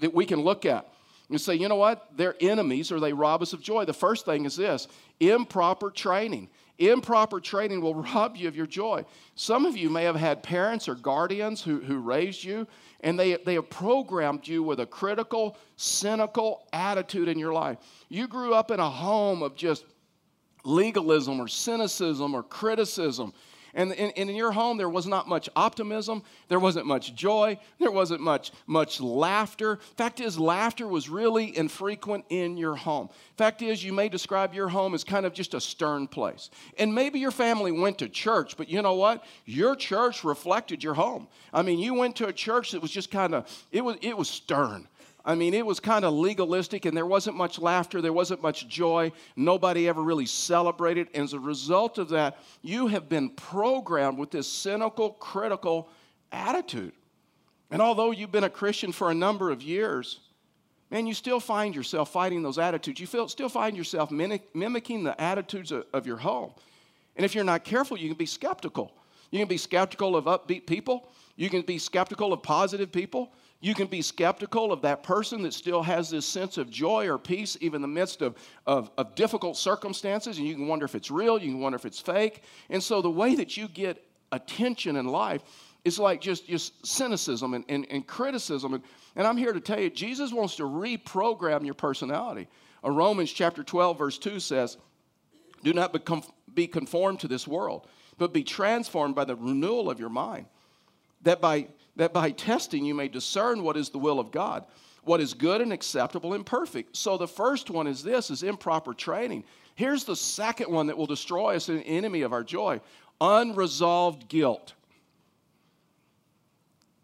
that 0.00 0.12
we 0.12 0.26
can 0.26 0.40
look 0.40 0.66
at 0.66 0.86
and 1.30 1.40
say, 1.40 1.54
you 1.54 1.68
know 1.68 1.76
what? 1.76 2.08
They're 2.16 2.36
enemies 2.40 2.92
or 2.92 3.00
they 3.00 3.12
rob 3.14 3.40
us 3.40 3.54
of 3.54 3.62
joy. 3.62 3.86
The 3.86 3.94
first 3.94 4.26
thing 4.26 4.44
is 4.44 4.56
this 4.56 4.88
improper 5.20 5.90
training. 5.90 6.50
Improper 6.78 7.40
training 7.40 7.80
will 7.80 7.94
rob 8.14 8.36
you 8.36 8.48
of 8.48 8.56
your 8.56 8.66
joy. 8.66 9.04
Some 9.34 9.66
of 9.66 9.76
you 9.76 9.88
may 9.88 10.04
have 10.04 10.16
had 10.16 10.42
parents 10.42 10.88
or 10.88 10.94
guardians 10.94 11.62
who, 11.62 11.80
who 11.80 11.98
raised 11.98 12.42
you, 12.42 12.66
and 13.00 13.18
they, 13.18 13.36
they 13.36 13.54
have 13.54 13.70
programmed 13.70 14.46
you 14.48 14.62
with 14.62 14.80
a 14.80 14.86
critical, 14.86 15.56
cynical 15.76 16.66
attitude 16.72 17.28
in 17.28 17.38
your 17.38 17.52
life. 17.52 17.78
You 18.08 18.26
grew 18.26 18.54
up 18.54 18.70
in 18.70 18.80
a 18.80 18.90
home 18.90 19.42
of 19.42 19.54
just 19.54 19.84
legalism 20.64 21.40
or 21.40 21.48
cynicism 21.48 22.34
or 22.34 22.42
criticism. 22.42 23.32
And 23.74 23.92
in, 23.92 24.10
in, 24.10 24.34
your 24.34 24.52
home, 24.52 24.76
there 24.76 24.88
was 24.88 25.06
not 25.06 25.28
much 25.28 25.48
optimism. 25.56 26.22
There 26.48 26.60
wasn't 26.60 26.86
much 26.86 27.14
joy. 27.14 27.58
There 27.80 27.90
wasn't 27.90 28.20
much, 28.20 28.52
much 28.66 29.00
laughter. 29.00 29.78
Fact 29.96 30.20
is, 30.20 30.38
laughter 30.38 30.86
was 30.86 31.08
really 31.08 31.56
infrequent 31.56 32.24
in 32.28 32.56
your 32.56 32.76
home. 32.76 33.08
Fact 33.36 33.62
is, 33.62 33.82
you 33.82 33.92
may 33.92 34.08
describe 34.08 34.54
your 34.54 34.68
home 34.68 34.94
as 34.94 35.02
kind 35.02 35.26
of 35.26 35.32
just 35.32 35.54
a 35.54 35.60
stern 35.60 36.06
place. 36.06 36.50
And 36.78 36.94
maybe 36.94 37.18
your 37.18 37.32
family 37.32 37.72
went 37.72 37.98
to 37.98 38.08
church, 38.08 38.56
but 38.56 38.68
you 38.68 38.80
know 38.80 38.94
what? 38.94 39.24
Your 39.44 39.74
church 39.74 40.22
reflected 40.22 40.84
your 40.84 40.94
home. 40.94 41.26
I 41.52 41.62
mean, 41.62 41.80
you 41.80 41.94
went 41.94 42.16
to 42.16 42.26
a 42.26 42.32
church 42.32 42.72
that 42.72 42.80
was 42.80 42.92
just 42.92 43.10
kind 43.10 43.34
of, 43.34 43.50
it 43.72 43.84
was, 43.84 43.96
it 44.02 44.16
was 44.16 44.28
stern. 44.28 44.86
I 45.26 45.34
mean, 45.34 45.54
it 45.54 45.64
was 45.64 45.80
kind 45.80 46.04
of 46.04 46.12
legalistic 46.12 46.84
and 46.84 46.94
there 46.94 47.06
wasn't 47.06 47.36
much 47.36 47.58
laughter, 47.58 48.02
there 48.02 48.12
wasn't 48.12 48.42
much 48.42 48.68
joy. 48.68 49.10
Nobody 49.36 49.88
ever 49.88 50.02
really 50.02 50.26
celebrated. 50.26 51.08
And 51.14 51.24
as 51.24 51.32
a 51.32 51.40
result 51.40 51.96
of 51.96 52.10
that, 52.10 52.38
you 52.60 52.88
have 52.88 53.08
been 53.08 53.30
programmed 53.30 54.18
with 54.18 54.30
this 54.30 54.50
cynical, 54.50 55.10
critical 55.10 55.88
attitude. 56.30 56.92
And 57.70 57.80
although 57.80 58.10
you've 58.10 58.32
been 58.32 58.44
a 58.44 58.50
Christian 58.50 58.92
for 58.92 59.10
a 59.10 59.14
number 59.14 59.50
of 59.50 59.62
years, 59.62 60.20
man, 60.90 61.06
you 61.06 61.14
still 61.14 61.40
find 61.40 61.74
yourself 61.74 62.12
fighting 62.12 62.42
those 62.42 62.58
attitudes. 62.58 63.00
You 63.00 63.06
feel, 63.06 63.26
still 63.28 63.48
find 63.48 63.76
yourself 63.76 64.10
mimicking 64.10 65.04
the 65.04 65.18
attitudes 65.18 65.72
of, 65.72 65.86
of 65.94 66.06
your 66.06 66.18
home. 66.18 66.52
And 67.16 67.24
if 67.24 67.34
you're 67.34 67.44
not 67.44 67.64
careful, 67.64 67.96
you 67.96 68.08
can 68.08 68.18
be 68.18 68.26
skeptical. 68.26 68.92
You 69.30 69.38
can 69.38 69.48
be 69.48 69.56
skeptical 69.56 70.16
of 70.16 70.26
upbeat 70.26 70.66
people. 70.66 71.08
You 71.36 71.48
can 71.48 71.62
be 71.62 71.78
skeptical 71.78 72.32
of 72.32 72.42
positive 72.42 72.92
people. 72.92 73.32
You 73.64 73.74
can 73.74 73.86
be 73.86 74.02
skeptical 74.02 74.72
of 74.72 74.82
that 74.82 75.02
person 75.02 75.40
that 75.44 75.54
still 75.54 75.82
has 75.82 76.10
this 76.10 76.26
sense 76.26 76.58
of 76.58 76.68
joy 76.68 77.08
or 77.08 77.16
peace, 77.16 77.56
even 77.62 77.76
in 77.76 77.80
the 77.80 77.88
midst 77.88 78.20
of, 78.20 78.36
of, 78.66 78.90
of, 78.98 79.14
difficult 79.14 79.56
circumstances. 79.56 80.36
And 80.36 80.46
you 80.46 80.54
can 80.54 80.66
wonder 80.66 80.84
if 80.84 80.94
it's 80.94 81.10
real, 81.10 81.38
you 81.38 81.52
can 81.52 81.60
wonder 81.60 81.76
if 81.76 81.86
it's 81.86 81.98
fake. 81.98 82.42
And 82.68 82.82
so, 82.82 83.00
the 83.00 83.08
way 83.08 83.34
that 83.36 83.56
you 83.56 83.68
get 83.68 84.04
attention 84.32 84.96
in 84.96 85.06
life 85.06 85.40
is 85.82 85.98
like 85.98 86.20
just, 86.20 86.46
just 86.46 86.86
cynicism 86.86 87.54
and, 87.54 87.64
and, 87.70 87.86
and 87.88 88.06
criticism. 88.06 88.74
And, 88.74 88.84
and 89.16 89.26
I'm 89.26 89.38
here 89.38 89.54
to 89.54 89.60
tell 89.60 89.80
you, 89.80 89.88
Jesus 89.88 90.30
wants 90.30 90.56
to 90.56 90.64
reprogram 90.64 91.64
your 91.64 91.72
personality. 91.72 92.48
Uh, 92.84 92.90
Romans 92.90 93.32
chapter 93.32 93.62
12, 93.62 93.96
verse 93.96 94.18
2 94.18 94.40
says, 94.40 94.76
Do 95.62 95.72
not 95.72 95.94
become, 95.94 96.22
be 96.52 96.66
conformed 96.66 97.20
to 97.20 97.28
this 97.28 97.48
world, 97.48 97.88
but 98.18 98.34
be 98.34 98.44
transformed 98.44 99.14
by 99.14 99.24
the 99.24 99.36
renewal 99.36 99.88
of 99.88 99.98
your 99.98 100.10
mind, 100.10 100.44
that 101.22 101.40
by, 101.40 101.68
that 101.96 102.12
by 102.12 102.30
testing 102.30 102.84
you 102.84 102.94
may 102.94 103.08
discern 103.08 103.62
what 103.62 103.76
is 103.76 103.90
the 103.90 103.98
will 103.98 104.18
of 104.18 104.30
God, 104.30 104.64
what 105.04 105.20
is 105.20 105.34
good 105.34 105.60
and 105.60 105.72
acceptable 105.72 106.34
and 106.34 106.44
perfect. 106.44 106.96
So 106.96 107.16
the 107.16 107.28
first 107.28 107.70
one 107.70 107.86
is 107.86 108.02
this, 108.02 108.30
is 108.30 108.42
improper 108.42 108.94
training. 108.94 109.44
Here's 109.74 110.04
the 110.04 110.16
second 110.16 110.70
one 110.70 110.86
that 110.86 110.96
will 110.96 111.06
destroy 111.06 111.56
us, 111.56 111.68
an 111.68 111.82
enemy 111.82 112.22
of 112.22 112.32
our 112.32 112.44
joy 112.44 112.80
unresolved 113.20 114.28
guilt. 114.28 114.74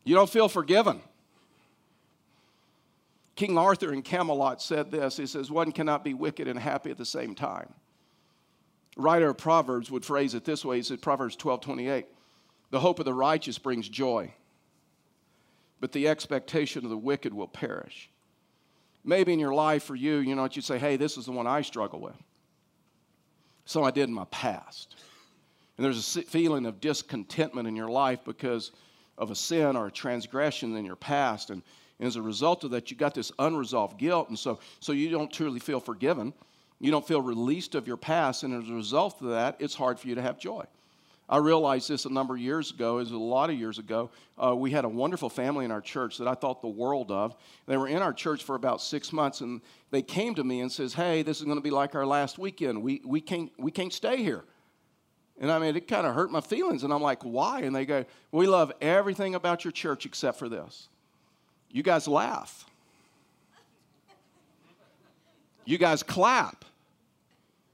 You 0.05 0.15
don't 0.15 0.31
feel 0.31 0.49
forgiven. 0.49 1.01
King 3.37 3.57
Arthur 3.57 3.93
in 3.93 4.03
Camelot 4.03 4.61
said 4.61 4.91
this 4.91 5.17
He 5.17 5.27
says, 5.27 5.51
One 5.51 5.73
cannot 5.73 6.05
be 6.05 6.15
wicked 6.15 6.49
and 6.49 6.59
happy 6.59 6.91
at 6.91 6.99
the 6.99 7.07
same 7.07 7.35
time. 7.35 7.73
Writer 8.97 9.31
of 9.31 9.39
Proverbs 9.39 9.91
would 9.91 10.05
phrase 10.05 10.35
it 10.35 10.45
this 10.45 10.65
way 10.65 10.77
He 10.77 10.83
said, 10.83 11.01
Proverbs 11.01 11.37
12 11.37 11.61
28, 11.61 12.07
The 12.71 12.81
hope 12.81 12.99
of 12.99 13.05
the 13.05 13.15
righteous 13.15 13.59
brings 13.59 13.89
joy, 13.89 14.35
but 15.81 15.93
the 15.93 16.09
expectation 16.09 16.85
of 16.85 16.91
the 16.91 16.97
wicked 16.97 17.33
will 17.33 17.49
perish. 17.49 18.11
Maybe 19.05 19.33
in 19.33 19.39
your 19.39 19.55
life 19.55 19.85
for 19.85 19.97
you, 19.97 20.17
you 20.17 20.35
know, 20.35 20.43
what 20.43 20.57
you 20.57 20.63
say, 20.63 20.79
Hey, 20.79 20.97
this 20.97 21.17
is 21.17 21.25
the 21.25 21.33
one 21.33 21.47
I 21.47 21.63
struggle 21.63 22.01
with. 22.01 22.17
So 23.65 23.83
I 23.83 23.91
did 23.91 24.09
in 24.09 24.15
my 24.15 24.27
past. 24.27 24.97
And 25.77 25.85
there's 25.85 26.17
a 26.17 26.23
feeling 26.23 26.67
of 26.67 26.81
discontentment 26.81 27.67
in 27.67 27.75
your 27.75 27.89
life 27.89 28.21
because 28.25 28.73
of 29.17 29.31
a 29.31 29.35
sin 29.35 29.77
or 29.77 29.87
a 29.87 29.91
transgression 29.91 30.77
in 30.77 30.85
your 30.85 30.97
past. 30.97 31.51
And, 31.51 31.63
and 31.99 32.07
as 32.07 32.17
a 32.17 32.23
result 32.23 32.65
of 32.65 32.73
that, 32.73 32.91
you 32.91 32.97
got 32.97 33.15
this 33.15 33.33
unresolved 33.39 33.97
guilt. 33.97 34.29
And 34.29 34.39
so, 34.39 34.61
so 34.81 34.93
you 34.93 35.09
don't 35.09 35.33
truly 35.33 35.61
feel 35.61 35.81
forgiven. 35.81 36.35
You 36.81 36.91
don't 36.91 37.07
feel 37.07 37.23
released 37.23 37.75
of 37.75 37.87
your 37.87 37.97
past. 37.97 38.43
And 38.43 38.63
as 38.63 38.69
a 38.69 38.75
result 38.75 39.23
of 39.23 39.29
that, 39.29 39.57
it's 39.59 39.75
hard 39.75 39.99
for 39.99 40.09
you 40.09 40.15
to 40.17 40.23
have 40.23 40.39
joy. 40.39 40.65
I 41.31 41.37
realized 41.37 41.89
this 41.89 42.05
a 42.05 42.13
number 42.13 42.35
of 42.35 42.41
years 42.41 42.73
ago, 42.73 42.97
was 42.97 43.13
a 43.13 43.17
lot 43.17 43.51
of 43.51 43.57
years 43.57 43.79
ago. 43.79 44.11
Uh, 44.37 44.55
we 44.57 44.73
had 44.73 44.85
a 44.85 44.89
wonderful 44.89 45.31
family 45.31 45.65
in 45.65 45.71
our 45.71 45.81
church 45.81 46.19
that 46.19 46.27
I 46.27 46.35
thought 46.35 46.61
the 46.61 46.69
world 46.69 47.13
of. 47.13 47.37
They 47.67 47.77
were 47.77 47.87
in 47.87 48.03
our 48.03 48.13
church 48.13 48.43
for 48.43 48.57
about 48.57 48.83
six 48.83 49.13
months, 49.13 49.41
and 49.41 49.61
they 49.93 50.03
came 50.03 50.35
to 50.35 50.43
me 50.43 50.61
and 50.61 50.71
says, 50.71 50.93
"Hey, 50.93 51.23
this 51.23 51.39
is 51.39 51.45
going 51.45 51.57
to 51.57 51.63
be 51.63 51.71
like 51.71 51.95
our 51.95 52.05
last 52.05 52.37
weekend. 52.37 52.83
We, 52.83 53.01
we, 53.05 53.21
can't, 53.21 53.53
we 53.57 53.71
can't 53.71 53.93
stay 53.93 54.17
here." 54.17 54.45
And 55.41 55.51
I 55.51 55.59
mean, 55.59 55.75
it 55.75 55.89
kind 55.89 56.07
of 56.07 56.15
hurt 56.15 56.31
my 56.31 56.43
feelings. 56.43 56.85
And 56.85 56.93
I'm 56.93 57.01
like, 57.01 57.23
why? 57.23 57.63
And 57.63 57.75
they 57.75 57.87
go, 57.87 58.05
we 58.31 58.47
love 58.47 58.73
everything 58.83 59.35
about 59.35 59.65
your 59.65 59.73
church 59.73 60.05
except 60.05 60.39
for 60.39 60.51
this. 60.51 60.89
You 61.71 61.83
guys 61.83 62.07
laugh. 62.07 62.67
You 65.65 65.79
guys 65.79 66.03
clap. 66.03 66.67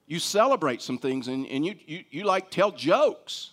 You 0.06 0.18
celebrate 0.18 0.82
some 0.82 0.98
things 0.98 1.28
and, 1.28 1.46
and 1.48 1.66
you, 1.66 1.74
you, 1.86 2.04
you 2.10 2.24
like 2.24 2.50
tell 2.50 2.70
jokes. 2.70 3.50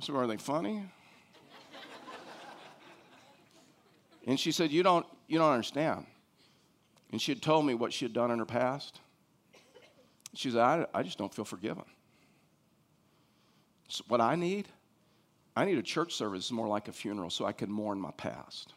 So 0.00 0.14
are 0.14 0.26
they 0.26 0.36
funny? 0.36 0.84
And 4.26 4.38
she 4.38 4.52
said, 4.52 4.70
You 4.70 4.82
don't, 4.82 5.06
you 5.26 5.38
don't 5.38 5.50
understand. 5.50 6.06
And 7.10 7.20
she 7.20 7.32
had 7.32 7.42
told 7.42 7.64
me 7.64 7.74
what 7.74 7.92
she 7.92 8.04
had 8.04 8.12
done 8.12 8.30
in 8.30 8.38
her 8.38 8.44
past. 8.44 9.00
She 10.34 10.50
said, 10.50 10.60
I, 10.60 10.86
I 10.94 11.02
just 11.02 11.16
don't 11.16 11.34
feel 11.34 11.46
forgiven. 11.46 11.84
So 13.88 14.04
what 14.08 14.20
I 14.20 14.36
need, 14.36 14.68
I 15.56 15.64
need 15.64 15.78
a 15.78 15.82
church 15.82 16.14
service 16.14 16.52
more 16.52 16.68
like 16.68 16.88
a 16.88 16.92
funeral 16.92 17.30
so 17.30 17.46
I 17.46 17.52
can 17.52 17.72
mourn 17.72 17.98
my 17.98 18.10
past. 18.12 18.74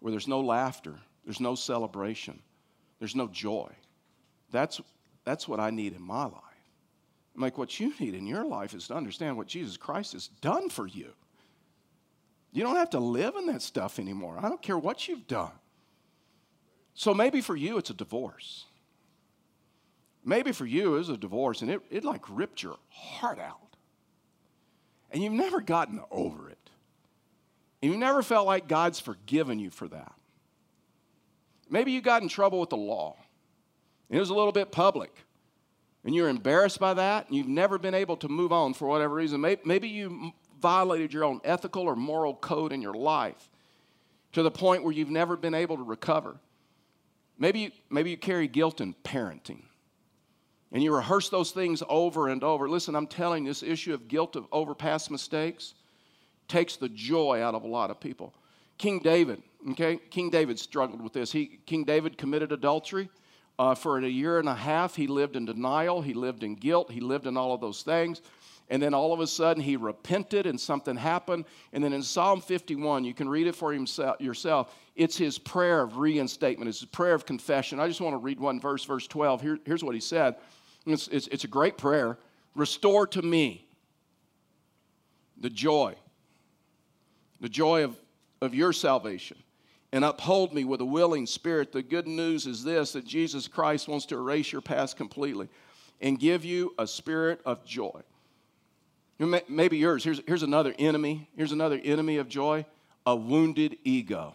Where 0.00 0.10
there's 0.10 0.28
no 0.28 0.40
laughter, 0.40 0.96
there's 1.24 1.40
no 1.40 1.54
celebration, 1.54 2.38
there's 3.02 3.16
no 3.16 3.26
joy. 3.26 3.68
That's, 4.52 4.80
that's 5.24 5.48
what 5.48 5.58
I 5.58 5.70
need 5.70 5.92
in 5.92 6.02
my 6.02 6.22
life. 6.22 6.34
I'm 7.34 7.42
like, 7.42 7.58
what 7.58 7.80
you 7.80 7.92
need 7.98 8.14
in 8.14 8.28
your 8.28 8.44
life 8.44 8.74
is 8.74 8.86
to 8.86 8.94
understand 8.94 9.36
what 9.36 9.48
Jesus 9.48 9.76
Christ 9.76 10.12
has 10.12 10.28
done 10.40 10.68
for 10.68 10.86
you. 10.86 11.08
You 12.52 12.62
don't 12.62 12.76
have 12.76 12.90
to 12.90 13.00
live 13.00 13.34
in 13.34 13.46
that 13.46 13.60
stuff 13.60 13.98
anymore. 13.98 14.38
I 14.40 14.48
don't 14.48 14.62
care 14.62 14.78
what 14.78 15.08
you've 15.08 15.26
done. 15.26 15.50
So 16.94 17.12
maybe 17.12 17.40
for 17.40 17.56
you, 17.56 17.76
it's 17.76 17.90
a 17.90 17.94
divorce. 17.94 18.66
Maybe 20.24 20.52
for 20.52 20.64
you, 20.64 20.94
it 20.94 20.98
was 20.98 21.08
a 21.08 21.16
divorce 21.16 21.60
and 21.60 21.72
it, 21.72 21.80
it 21.90 22.04
like 22.04 22.22
ripped 22.30 22.62
your 22.62 22.76
heart 22.88 23.40
out. 23.40 23.74
And 25.10 25.24
you've 25.24 25.32
never 25.32 25.60
gotten 25.60 26.00
over 26.12 26.48
it. 26.48 26.70
And 27.82 27.90
you 27.90 27.98
never 27.98 28.22
felt 28.22 28.46
like 28.46 28.68
God's 28.68 29.00
forgiven 29.00 29.58
you 29.58 29.70
for 29.70 29.88
that. 29.88 30.12
Maybe 31.72 31.90
you 31.90 32.02
got 32.02 32.22
in 32.22 32.28
trouble 32.28 32.60
with 32.60 32.68
the 32.68 32.76
law. 32.76 33.16
It 34.10 34.18
was 34.18 34.28
a 34.28 34.34
little 34.34 34.52
bit 34.52 34.70
public. 34.70 35.10
And 36.04 36.14
you're 36.14 36.28
embarrassed 36.28 36.78
by 36.78 36.92
that, 36.94 37.28
and 37.28 37.36
you've 37.36 37.48
never 37.48 37.78
been 37.78 37.94
able 37.94 38.18
to 38.18 38.28
move 38.28 38.52
on 38.52 38.74
for 38.74 38.86
whatever 38.86 39.14
reason. 39.14 39.40
Maybe 39.40 39.88
you 39.88 40.32
violated 40.60 41.14
your 41.14 41.24
own 41.24 41.40
ethical 41.44 41.84
or 41.84 41.96
moral 41.96 42.34
code 42.34 42.72
in 42.72 42.82
your 42.82 42.92
life 42.92 43.48
to 44.32 44.42
the 44.42 44.50
point 44.50 44.84
where 44.84 44.92
you've 44.92 45.10
never 45.10 45.34
been 45.34 45.54
able 45.54 45.78
to 45.78 45.82
recover. 45.82 46.36
Maybe 47.38 47.60
you, 47.60 47.70
maybe 47.88 48.10
you 48.10 48.18
carry 48.18 48.48
guilt 48.48 48.82
in 48.82 48.94
parenting 49.02 49.62
and 50.72 50.82
you 50.82 50.94
rehearse 50.94 51.30
those 51.30 51.52
things 51.52 51.82
over 51.88 52.28
and 52.28 52.44
over. 52.44 52.68
Listen, 52.68 52.94
I'm 52.94 53.06
telling 53.06 53.44
you, 53.44 53.50
this 53.50 53.62
issue 53.62 53.94
of 53.94 54.08
guilt 54.08 54.36
of 54.36 54.46
over 54.52 54.74
past 54.74 55.10
mistakes 55.10 55.74
takes 56.48 56.76
the 56.76 56.88
joy 56.90 57.42
out 57.42 57.54
of 57.54 57.64
a 57.64 57.66
lot 57.66 57.90
of 57.90 57.98
people. 57.98 58.34
King 58.78 58.98
David, 58.98 59.42
okay, 59.70 59.98
King 60.10 60.30
David 60.30 60.58
struggled 60.58 61.02
with 61.02 61.12
this. 61.12 61.30
He, 61.32 61.60
King 61.66 61.84
David 61.84 62.18
committed 62.18 62.52
adultery. 62.52 63.08
Uh, 63.58 63.74
for 63.74 63.98
a 63.98 64.08
year 64.08 64.38
and 64.38 64.48
a 64.48 64.54
half, 64.54 64.96
he 64.96 65.06
lived 65.06 65.36
in 65.36 65.44
denial, 65.44 66.00
he 66.00 66.14
lived 66.14 66.42
in 66.42 66.54
guilt, 66.54 66.90
he 66.90 67.00
lived 67.00 67.26
in 67.26 67.36
all 67.36 67.52
of 67.52 67.60
those 67.60 67.82
things. 67.82 68.22
And 68.70 68.82
then 68.82 68.94
all 68.94 69.12
of 69.12 69.20
a 69.20 69.26
sudden, 69.26 69.62
he 69.62 69.76
repented 69.76 70.46
and 70.46 70.58
something 70.58 70.96
happened. 70.96 71.44
And 71.74 71.84
then 71.84 71.92
in 71.92 72.02
Psalm 72.02 72.40
51, 72.40 73.04
you 73.04 73.12
can 73.12 73.28
read 73.28 73.46
it 73.46 73.54
for 73.54 73.70
himself, 73.72 74.18
yourself. 74.20 74.74
It's 74.96 75.16
his 75.16 75.38
prayer 75.38 75.82
of 75.82 75.98
reinstatement, 75.98 76.68
it's 76.68 76.80
his 76.80 76.88
prayer 76.88 77.14
of 77.14 77.26
confession. 77.26 77.78
I 77.78 77.86
just 77.86 78.00
want 78.00 78.14
to 78.14 78.18
read 78.18 78.40
one 78.40 78.58
verse, 78.60 78.84
verse 78.84 79.06
12. 79.06 79.42
Here, 79.42 79.58
here's 79.66 79.84
what 79.84 79.94
he 79.94 80.00
said 80.00 80.36
it's, 80.86 81.08
it's, 81.08 81.26
it's 81.28 81.44
a 81.44 81.48
great 81.48 81.76
prayer. 81.76 82.18
Restore 82.54 83.06
to 83.08 83.22
me 83.22 83.66
the 85.38 85.50
joy, 85.50 85.94
the 87.40 87.48
joy 87.48 87.84
of, 87.84 87.96
of 88.42 88.54
your 88.54 88.72
salvation, 88.72 89.38
and 89.92 90.04
uphold 90.04 90.52
me 90.52 90.64
with 90.64 90.80
a 90.80 90.84
willing 90.84 91.26
spirit. 91.26 91.72
The 91.72 91.82
good 91.82 92.06
news 92.06 92.46
is 92.46 92.64
this 92.64 92.92
that 92.92 93.06
Jesus 93.06 93.48
Christ 93.48 93.88
wants 93.88 94.04
to 94.06 94.16
erase 94.16 94.52
your 94.52 94.60
past 94.60 94.96
completely 94.96 95.48
and 96.00 96.18
give 96.18 96.44
you 96.44 96.74
a 96.78 96.86
spirit 96.86 97.40
of 97.46 97.64
joy. 97.64 98.02
Maybe 99.48 99.78
yours. 99.78 100.02
Here's, 100.02 100.20
here's 100.26 100.42
another 100.42 100.74
enemy. 100.78 101.30
Here's 101.36 101.52
another 101.52 101.80
enemy 101.82 102.16
of 102.18 102.28
joy 102.28 102.66
a 103.06 103.16
wounded 103.16 103.78
ego. 103.84 104.34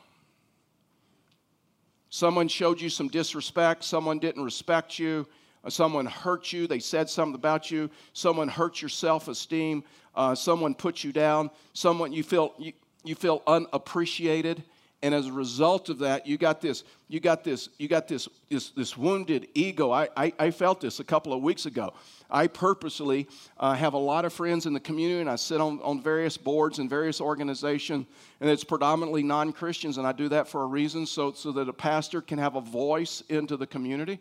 Someone 2.09 2.47
showed 2.47 2.81
you 2.81 2.89
some 2.89 3.07
disrespect, 3.09 3.83
someone 3.83 4.19
didn't 4.19 4.43
respect 4.43 4.97
you, 4.97 5.27
someone 5.69 6.05
hurt 6.05 6.51
you, 6.51 6.67
they 6.67 6.79
said 6.79 7.09
something 7.09 7.35
about 7.35 7.69
you, 7.69 7.89
someone 8.13 8.47
hurt 8.47 8.81
your 8.81 8.89
self 8.89 9.27
esteem, 9.27 9.83
uh, 10.15 10.33
someone 10.33 10.73
put 10.73 11.03
you 11.03 11.11
down, 11.11 11.49
someone 11.73 12.11
you 12.11 12.23
feel, 12.23 12.53
you, 12.57 12.73
you 13.07 13.15
feel 13.15 13.41
unappreciated. 13.47 14.63
And 15.03 15.13
as 15.13 15.27
a 15.27 15.31
result 15.31 15.89
of 15.89 15.99
that, 15.99 16.25
you 16.25 16.39
got 16.39 16.59
this, 16.59 16.83
you 17.07 17.19
got 17.19 17.43
this, 17.43 17.69
you 17.77 17.87
got 17.87 18.07
this, 18.07 18.27
this, 18.49 18.71
this 18.71 18.97
wounded 18.97 19.47
ego. 19.53 19.91
I, 19.91 20.09
I, 20.17 20.33
I 20.39 20.51
felt 20.51 20.81
this 20.81 20.99
a 20.99 21.03
couple 21.03 21.33
of 21.33 21.43
weeks 21.43 21.67
ago. 21.67 21.93
I 22.31 22.47
purposely 22.47 23.27
uh, 23.59 23.73
have 23.75 23.93
a 23.93 23.97
lot 23.99 24.25
of 24.25 24.33
friends 24.33 24.65
in 24.65 24.73
the 24.73 24.79
community, 24.79 25.21
and 25.21 25.29
I 25.29 25.35
sit 25.35 25.61
on, 25.61 25.79
on 25.83 26.01
various 26.01 26.35
boards 26.35 26.79
and 26.79 26.89
various 26.89 27.21
organizations, 27.21 28.07
and 28.41 28.49
it's 28.49 28.63
predominantly 28.63 29.21
non 29.21 29.53
Christians, 29.53 29.99
and 29.99 30.07
I 30.07 30.13
do 30.13 30.29
that 30.29 30.47
for 30.47 30.63
a 30.63 30.65
reason 30.65 31.05
so, 31.05 31.31
so 31.31 31.51
that 31.51 31.69
a 31.69 31.73
pastor 31.73 32.19
can 32.19 32.39
have 32.39 32.55
a 32.55 32.61
voice 32.61 33.21
into 33.29 33.55
the 33.55 33.67
community. 33.67 34.19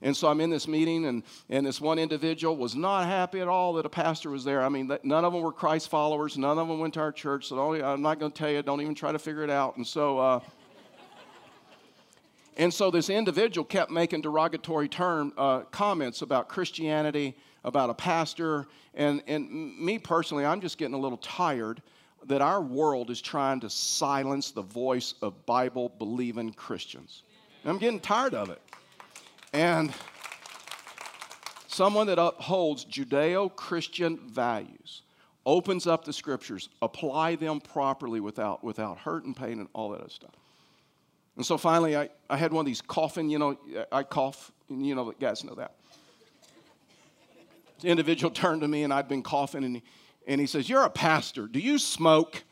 And 0.00 0.16
so 0.16 0.28
I'm 0.28 0.40
in 0.40 0.50
this 0.50 0.68
meeting, 0.68 1.06
and, 1.06 1.24
and 1.48 1.66
this 1.66 1.80
one 1.80 1.98
individual 1.98 2.56
was 2.56 2.76
not 2.76 3.06
happy 3.06 3.40
at 3.40 3.48
all 3.48 3.72
that 3.74 3.86
a 3.86 3.88
pastor 3.88 4.30
was 4.30 4.44
there. 4.44 4.62
I 4.62 4.68
mean, 4.68 4.96
none 5.02 5.24
of 5.24 5.32
them 5.32 5.42
were 5.42 5.52
Christ 5.52 5.88
followers, 5.88 6.38
none 6.38 6.56
of 6.56 6.68
them 6.68 6.78
went 6.78 6.94
to 6.94 7.00
our 7.00 7.10
church. 7.10 7.48
So 7.48 7.74
I'm 7.74 8.02
not 8.02 8.20
going 8.20 8.30
to 8.30 8.38
tell 8.38 8.50
you, 8.50 8.62
don't 8.62 8.80
even 8.80 8.94
try 8.94 9.10
to 9.10 9.18
figure 9.18 9.42
it 9.42 9.50
out. 9.50 9.76
And 9.76 9.86
so, 9.86 10.18
uh, 10.18 10.40
and 12.56 12.72
so 12.72 12.90
this 12.90 13.10
individual 13.10 13.64
kept 13.64 13.90
making 13.90 14.20
derogatory 14.20 14.88
term 14.88 15.32
uh, 15.36 15.60
comments 15.70 16.22
about 16.22 16.48
Christianity, 16.48 17.36
about 17.64 17.90
a 17.90 17.94
pastor, 17.94 18.66
and, 18.94 19.22
and 19.26 19.78
me 19.78 19.98
personally, 19.98 20.44
I'm 20.44 20.60
just 20.60 20.78
getting 20.78 20.94
a 20.94 20.98
little 20.98 21.18
tired 21.18 21.82
that 22.26 22.42
our 22.42 22.60
world 22.60 23.10
is 23.10 23.20
trying 23.20 23.60
to 23.60 23.70
silence 23.70 24.50
the 24.50 24.62
voice 24.62 25.14
of 25.22 25.46
Bible 25.46 25.92
believing 25.98 26.52
Christians. 26.52 27.22
I'm 27.64 27.78
getting 27.78 28.00
tired 28.00 28.34
of 28.34 28.50
it. 28.50 28.60
And 29.52 29.92
someone 31.66 32.06
that 32.08 32.18
upholds 32.18 32.84
Judeo 32.84 33.54
Christian 33.54 34.18
values 34.28 35.02
opens 35.46 35.86
up 35.86 36.04
the 36.04 36.12
scriptures, 36.12 36.68
apply 36.82 37.36
them 37.36 37.60
properly 37.60 38.20
without, 38.20 38.62
without 38.62 38.98
hurt 38.98 39.24
and 39.24 39.34
pain 39.34 39.60
and 39.60 39.68
all 39.72 39.90
that 39.90 40.00
other 40.00 40.10
stuff. 40.10 40.34
And 41.36 41.46
so 41.46 41.56
finally, 41.56 41.96
I, 41.96 42.10
I 42.28 42.36
had 42.36 42.52
one 42.52 42.62
of 42.62 42.66
these 42.66 42.82
coughing, 42.82 43.30
you 43.30 43.38
know, 43.38 43.56
I 43.90 44.02
cough, 44.02 44.52
and 44.68 44.84
you 44.84 44.94
know, 44.94 45.06
the 45.06 45.14
guys 45.14 45.44
know 45.44 45.54
that. 45.54 45.74
Individual 47.84 48.32
turned 48.32 48.60
to 48.62 48.68
me, 48.68 48.82
and 48.82 48.92
I'd 48.92 49.08
been 49.08 49.22
coughing, 49.22 49.62
and 49.64 49.76
he, 49.76 49.82
and 50.26 50.40
he 50.40 50.48
says, 50.48 50.68
You're 50.68 50.82
a 50.82 50.90
pastor. 50.90 51.46
Do 51.46 51.60
you 51.60 51.78
smoke? 51.78 52.42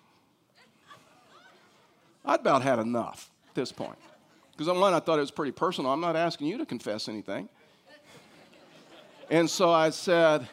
I'd 2.25 2.41
about 2.41 2.63
had 2.63 2.79
enough 2.79 3.31
at 3.49 3.55
this 3.57 3.73
point. 3.73 3.99
Because 4.57 4.69
on 4.69 4.81
one, 4.81 4.95
I 4.95 5.01
thought 5.01 5.19
it 5.19 5.23
was 5.23 5.31
pretty 5.31 5.53
personal. 5.53 5.93
I'm 5.93 6.01
not 6.01 6.17
asking 6.17 6.47
you 6.47 6.57
to 6.57 6.65
confess 6.65 7.09
anything. 7.09 7.49
And 9.31 9.51
so 9.51 9.71
I 9.71 9.91
said, 9.91 10.49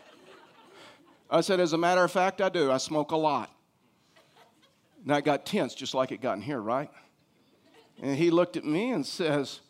I 1.30 1.40
said, 1.40 1.62
as 1.62 1.72
a 1.72 1.78
matter 1.78 2.04
of 2.04 2.12
fact, 2.12 2.42
I 2.42 2.50
do. 2.50 2.70
I 2.70 2.78
smoke 2.78 3.12
a 3.12 3.16
lot. 3.16 3.50
And 5.04 5.14
I 5.14 5.22
got 5.22 5.46
tense 5.46 5.74
just 5.74 5.94
like 5.94 6.12
it 6.12 6.22
got 6.22 6.34
in 6.34 6.42
here, 6.42 6.60
right? 6.60 6.90
And 8.02 8.18
he 8.18 8.30
looked 8.30 8.58
at 8.58 8.66
me 8.66 8.92
and 8.92 9.06
says, 9.06 9.62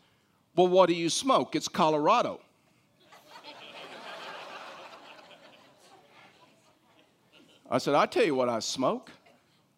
Well, 0.56 0.68
what 0.68 0.88
do 0.88 0.96
you 0.96 1.10
smoke? 1.10 1.56
It's 1.56 1.68
Colorado. 1.68 2.40
I 7.70 7.78
said, 7.78 7.96
I 7.96 8.06
tell 8.06 8.24
you 8.24 8.36
what 8.36 8.50
I 8.50 8.60
smoke. 8.60 9.12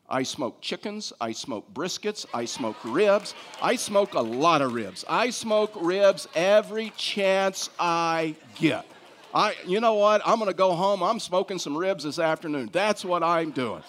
I 0.07 0.21
smoke 0.23 0.61
chickens, 0.61 1.13
I 1.19 1.31
smoke 1.31 1.73
briskets, 1.73 2.25
I 2.33 2.45
smoke 2.45 2.77
ribs. 2.83 3.33
I 3.61 3.75
smoke 3.75 4.13
a 4.13 4.21
lot 4.21 4.61
of 4.61 4.73
ribs. 4.73 5.03
I 5.09 5.31
smoke 5.31 5.73
ribs 5.81 6.27
every 6.35 6.91
chance 6.95 7.71
I 7.79 8.35
get. 8.55 8.85
I, 9.33 9.55
you 9.65 9.79
know 9.79 9.95
what? 9.95 10.21
I'm 10.25 10.37
going 10.37 10.49
to 10.49 10.55
go 10.55 10.73
home. 10.73 11.01
I'm 11.01 11.19
smoking 11.19 11.59
some 11.59 11.75
ribs 11.75 12.03
this 12.03 12.19
afternoon. 12.19 12.69
That's 12.71 13.03
what 13.03 13.23
I'm 13.23 13.51
doing. 13.51 13.83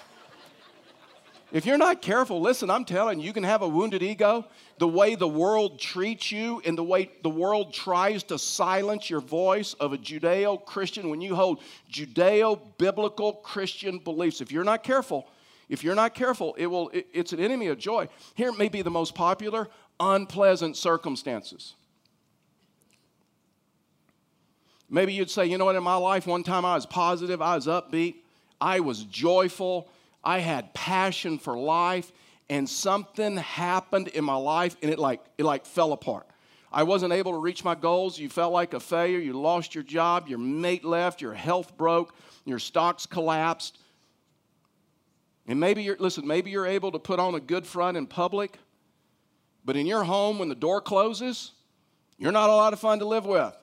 If 1.53 1.65
you're 1.65 1.79
not 1.79 2.03
careful, 2.03 2.41
listen, 2.41 2.71
I'm 2.71 2.85
telling 2.85 3.21
you, 3.21 3.27
you 3.27 3.33
can 3.33 3.45
have 3.45 3.63
a 3.63 3.69
wounded 3.69 4.03
ego. 4.03 4.47
The 4.79 4.89
way 4.89 5.15
the 5.15 5.29
world 5.29 5.79
treats 5.79 6.33
you 6.33 6.61
and 6.65 6.77
the 6.77 6.83
way 6.83 7.11
the 7.23 7.31
world 7.31 7.73
tries 7.73 8.25
to 8.25 8.39
silence 8.39 9.09
your 9.09 9.21
voice 9.21 9.75
of 9.75 9.93
a 9.93 9.99
Judeo 9.99 10.65
Christian, 10.65 11.09
when 11.09 11.21
you 11.21 11.37
hold 11.37 11.63
Judeo 11.93 12.61
biblical 12.79 13.35
Christian 13.35 13.99
beliefs, 13.99 14.41
if 14.41 14.51
you're 14.51 14.65
not 14.65 14.83
careful, 14.83 15.29
if 15.69 15.83
you're 15.83 15.95
not 15.95 16.15
careful, 16.15 16.55
it 16.59 16.67
will, 16.67 16.89
it, 16.91 17.07
it's 17.13 17.33
an 17.33 17.41
enemy 17.41 17.69
of 17.69 17.79
joy. 17.79 18.09
Here 18.35 18.53
may 18.53 18.69
be 18.69 18.83
the 18.83 18.91
most 18.91 19.15
popular 19.15 19.69
unpleasant 19.99 20.77
circumstances. 20.77 21.75
Maybe 24.89 25.13
you'd 25.13 25.31
say, 25.31 25.47
you 25.47 25.59
know 25.59 25.65
what, 25.65 25.75
in 25.75 25.83
my 25.83 25.97
life, 25.97 26.27
one 26.27 26.45
time 26.45 26.65
I 26.65 26.75
was 26.75 26.87
positive, 26.87 27.43
I 27.43 27.57
was 27.57 27.67
upbeat, 27.67 28.17
I 28.61 28.81
was 28.81 29.03
joyful, 29.05 29.89
I 30.23 30.39
had 30.39 30.73
passion 30.75 31.39
for 31.39 31.59
life, 31.59 32.13
and 32.49 32.69
something 32.69 33.37
happened 33.37 34.09
in 34.09 34.25
my 34.25 34.37
life 34.37 34.77
and 34.83 34.91
it 34.91 34.99
like 34.99 35.21
it 35.37 35.45
like 35.45 35.67
fell 35.67 35.93
apart. 35.93 36.27
I 36.73 36.83
wasn't 36.83 37.13
able 37.13 37.33
to 37.33 37.39
reach 37.39 37.65
my 37.65 37.75
goals. 37.75 38.19
You 38.19 38.29
felt 38.29 38.53
like 38.53 38.75
a 38.75 38.81
failure. 38.81 39.19
You 39.19 39.33
lost 39.33 39.75
your 39.75 39.85
job. 39.85 40.29
Your 40.29 40.39
mate 40.39 40.85
left. 40.85 41.21
Your 41.21 41.33
health 41.33 41.77
broke. 41.77 42.15
Your 42.45 42.59
stocks 42.59 43.07
collapsed. 43.07 43.79
And 45.47 45.61
maybe 45.61 45.83
you're, 45.83 45.97
listen, 45.99 46.27
maybe 46.27 46.51
you're 46.51 46.67
able 46.67 46.93
to 46.93 46.99
put 46.99 47.21
on 47.21 47.35
a 47.35 47.41
good 47.41 47.67
front 47.67 47.97
in 47.97 48.07
public, 48.07 48.59
but 49.65 49.77
in 49.77 49.87
your 49.87 50.05
home, 50.05 50.39
when 50.39 50.49
the 50.49 50.55
door 50.55 50.81
closes, 50.81 51.53
you're 52.19 52.33
not 52.33 52.51
a 52.51 52.55
lot 52.55 52.73
of 52.73 52.81
fun 52.81 52.99
to 52.99 53.05
live 53.05 53.27
with. 53.27 53.55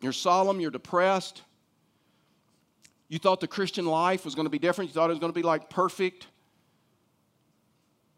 You're 0.00 0.12
solemn, 0.12 0.60
you're 0.60 0.70
depressed, 0.70 1.42
you 3.08 3.18
thought 3.18 3.40
the 3.40 3.48
Christian 3.48 3.86
life 3.86 4.24
was 4.24 4.34
going 4.34 4.46
to 4.46 4.50
be 4.50 4.58
different. 4.58 4.90
You 4.90 4.94
thought 4.94 5.06
it 5.06 5.14
was 5.14 5.18
going 5.18 5.32
to 5.32 5.38
be 5.38 5.42
like 5.42 5.70
perfect. 5.70 6.26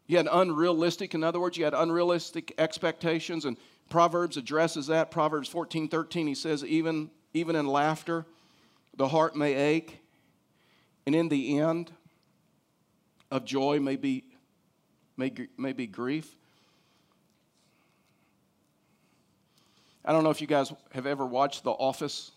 You 0.05 0.17
had 0.17 0.27
unrealistic, 0.29 1.13
in 1.13 1.23
other 1.23 1.39
words, 1.39 1.57
you 1.57 1.63
had 1.63 1.73
unrealistic 1.73 2.53
expectations. 2.57 3.45
And 3.45 3.55
Proverbs 3.89 4.35
addresses 4.35 4.87
that. 4.87 5.09
Proverbs 5.09 5.47
14 5.47 5.87
13, 5.87 6.27
he 6.27 6.35
says, 6.35 6.65
even, 6.65 7.09
even 7.33 7.55
in 7.55 7.65
laughter, 7.65 8.25
the 8.97 9.07
heart 9.07 9.35
may 9.35 9.53
ache. 9.53 10.00
And 11.05 11.15
in 11.15 11.29
the 11.29 11.59
end 11.59 11.91
of 13.31 13.45
joy 13.45 13.79
may 13.79 13.95
be, 13.95 14.23
may, 15.17 15.33
may 15.57 15.73
be 15.73 15.87
grief. 15.87 16.35
I 20.03 20.11
don't 20.11 20.23
know 20.23 20.29
if 20.31 20.41
you 20.41 20.47
guys 20.47 20.73
have 20.93 21.05
ever 21.05 21.25
watched 21.25 21.63
The 21.63 21.71
Office. 21.71 22.31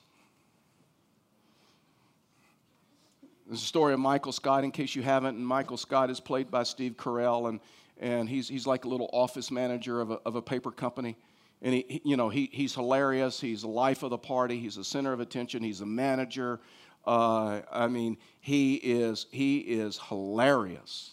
There's 3.46 3.62
a 3.62 3.66
story 3.66 3.92
of 3.92 4.00
Michael 4.00 4.32
Scott, 4.32 4.64
in 4.64 4.70
case 4.70 4.94
you 4.94 5.02
haven't, 5.02 5.36
and 5.36 5.46
Michael 5.46 5.76
Scott 5.76 6.10
is 6.10 6.20
played 6.20 6.50
by 6.50 6.62
Steve 6.62 6.96
Carell, 6.96 7.48
and, 7.48 7.60
and 7.98 8.28
he's, 8.28 8.48
he's 8.48 8.66
like 8.66 8.84
a 8.84 8.88
little 8.88 9.10
office 9.12 9.50
manager 9.50 10.00
of 10.00 10.10
a, 10.10 10.20
of 10.24 10.36
a 10.36 10.42
paper 10.42 10.70
company. 10.70 11.16
And 11.62 11.74
he, 11.74 11.84
he, 11.88 12.02
you 12.04 12.16
know, 12.16 12.28
he, 12.28 12.50
he's 12.52 12.74
hilarious. 12.74 13.40
He's 13.40 13.62
the 13.62 13.68
life 13.68 14.02
of 14.02 14.10
the 14.10 14.18
party. 14.18 14.58
He's 14.58 14.76
the 14.76 14.84
center 14.84 15.12
of 15.12 15.20
attention. 15.20 15.62
He's 15.62 15.80
a 15.80 15.86
manager. 15.86 16.60
Uh, 17.06 17.60
I 17.70 17.88
mean, 17.88 18.16
he 18.40 18.74
is, 18.76 19.26
he 19.30 19.58
is 19.58 19.98
hilarious. 20.08 21.12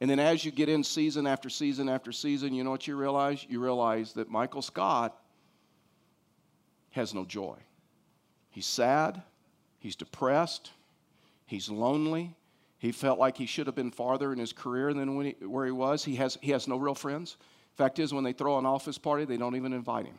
And 0.00 0.10
then 0.10 0.18
as 0.18 0.44
you 0.44 0.50
get 0.50 0.68
in 0.68 0.82
season 0.82 1.26
after 1.26 1.48
season 1.48 1.88
after 1.88 2.12
season, 2.12 2.52
you 2.52 2.64
know 2.64 2.70
what 2.70 2.86
you 2.86 2.96
realize? 2.96 3.46
You 3.48 3.60
realize 3.60 4.12
that 4.14 4.28
Michael 4.28 4.62
Scott 4.62 5.16
has 6.90 7.14
no 7.14 7.24
joy. 7.24 7.56
He's 8.50 8.66
sad. 8.66 9.22
He's 9.78 9.96
depressed. 9.96 10.70
He's 11.46 11.68
lonely. 11.68 12.34
He 12.78 12.92
felt 12.92 13.18
like 13.18 13.36
he 13.36 13.46
should 13.46 13.66
have 13.66 13.74
been 13.74 13.90
farther 13.90 14.32
in 14.32 14.38
his 14.38 14.52
career 14.52 14.92
than 14.92 15.24
he, 15.24 15.46
where 15.46 15.64
he 15.64 15.72
was. 15.72 16.04
He 16.04 16.16
has, 16.16 16.38
he 16.40 16.50
has 16.50 16.68
no 16.68 16.76
real 16.76 16.94
friends. 16.94 17.36
Fact 17.76 17.98
is, 17.98 18.12
when 18.14 18.24
they 18.24 18.32
throw 18.32 18.58
an 18.58 18.66
office 18.66 18.98
party, 18.98 19.24
they 19.24 19.36
don't 19.36 19.56
even 19.56 19.72
invite 19.72 20.06
him. 20.06 20.18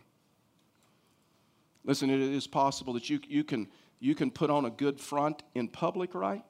Listen, 1.85 2.09
it 2.09 2.19
is 2.19 2.47
possible 2.47 2.93
that 2.93 3.09
you, 3.09 3.19
you, 3.27 3.43
can, 3.43 3.67
you 3.99 4.15
can 4.15 4.31
put 4.31 4.49
on 4.49 4.65
a 4.65 4.69
good 4.69 4.99
front 4.99 5.43
in 5.53 5.67
public, 5.67 6.13
right? 6.13 6.43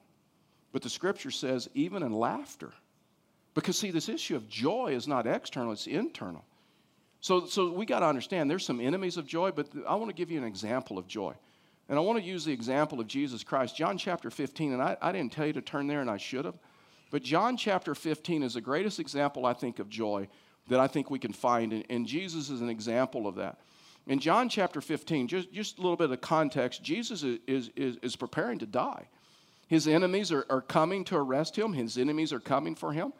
But 0.72 0.82
the 0.82 0.90
scripture 0.90 1.30
says, 1.30 1.68
even 1.74 2.02
in 2.02 2.12
laughter. 2.12 2.72
Because, 3.54 3.78
see, 3.78 3.90
this 3.90 4.08
issue 4.08 4.36
of 4.36 4.48
joy 4.48 4.92
is 4.94 5.08
not 5.08 5.26
external, 5.26 5.72
it's 5.72 5.86
internal. 5.86 6.44
So, 7.20 7.46
so 7.46 7.72
we 7.72 7.86
got 7.86 8.00
to 8.00 8.06
understand 8.06 8.50
there's 8.50 8.66
some 8.66 8.80
enemies 8.80 9.16
of 9.16 9.26
joy, 9.26 9.50
but 9.50 9.68
I 9.88 9.94
want 9.94 10.10
to 10.10 10.14
give 10.14 10.30
you 10.30 10.38
an 10.38 10.44
example 10.44 10.98
of 10.98 11.06
joy. 11.06 11.34
And 11.88 11.98
I 11.98 12.02
want 12.02 12.18
to 12.18 12.24
use 12.24 12.44
the 12.44 12.52
example 12.52 13.00
of 13.00 13.06
Jesus 13.06 13.42
Christ. 13.42 13.76
John 13.76 13.96
chapter 13.96 14.30
15, 14.30 14.72
and 14.72 14.82
I, 14.82 14.96
I 15.00 15.12
didn't 15.12 15.32
tell 15.32 15.46
you 15.46 15.52
to 15.54 15.62
turn 15.62 15.86
there, 15.86 16.00
and 16.00 16.10
I 16.10 16.16
should 16.18 16.44
have. 16.44 16.58
But 17.10 17.22
John 17.22 17.56
chapter 17.56 17.94
15 17.94 18.42
is 18.42 18.54
the 18.54 18.60
greatest 18.60 18.98
example, 18.98 19.46
I 19.46 19.52
think, 19.54 19.78
of 19.78 19.88
joy 19.88 20.28
that 20.68 20.80
I 20.80 20.88
think 20.88 21.10
we 21.10 21.18
can 21.18 21.32
find. 21.32 21.72
And, 21.72 21.84
and 21.88 22.06
Jesus 22.06 22.50
is 22.50 22.60
an 22.60 22.68
example 22.68 23.26
of 23.26 23.36
that. 23.36 23.58
In 24.06 24.20
John 24.20 24.48
chapter 24.48 24.80
15, 24.80 25.26
just, 25.26 25.52
just 25.52 25.78
a 25.78 25.80
little 25.80 25.96
bit 25.96 26.10
of 26.10 26.20
context, 26.20 26.82
Jesus 26.82 27.24
is, 27.24 27.70
is, 27.76 27.96
is 28.02 28.16
preparing 28.16 28.58
to 28.60 28.66
die. 28.66 29.08
His 29.66 29.88
enemies 29.88 30.30
are, 30.30 30.46
are 30.48 30.60
coming 30.60 31.04
to 31.06 31.16
arrest 31.16 31.56
him, 31.56 31.72
his 31.72 31.98
enemies 31.98 32.32
are 32.32 32.40
coming 32.40 32.76
for 32.76 32.92
him. 32.92 33.12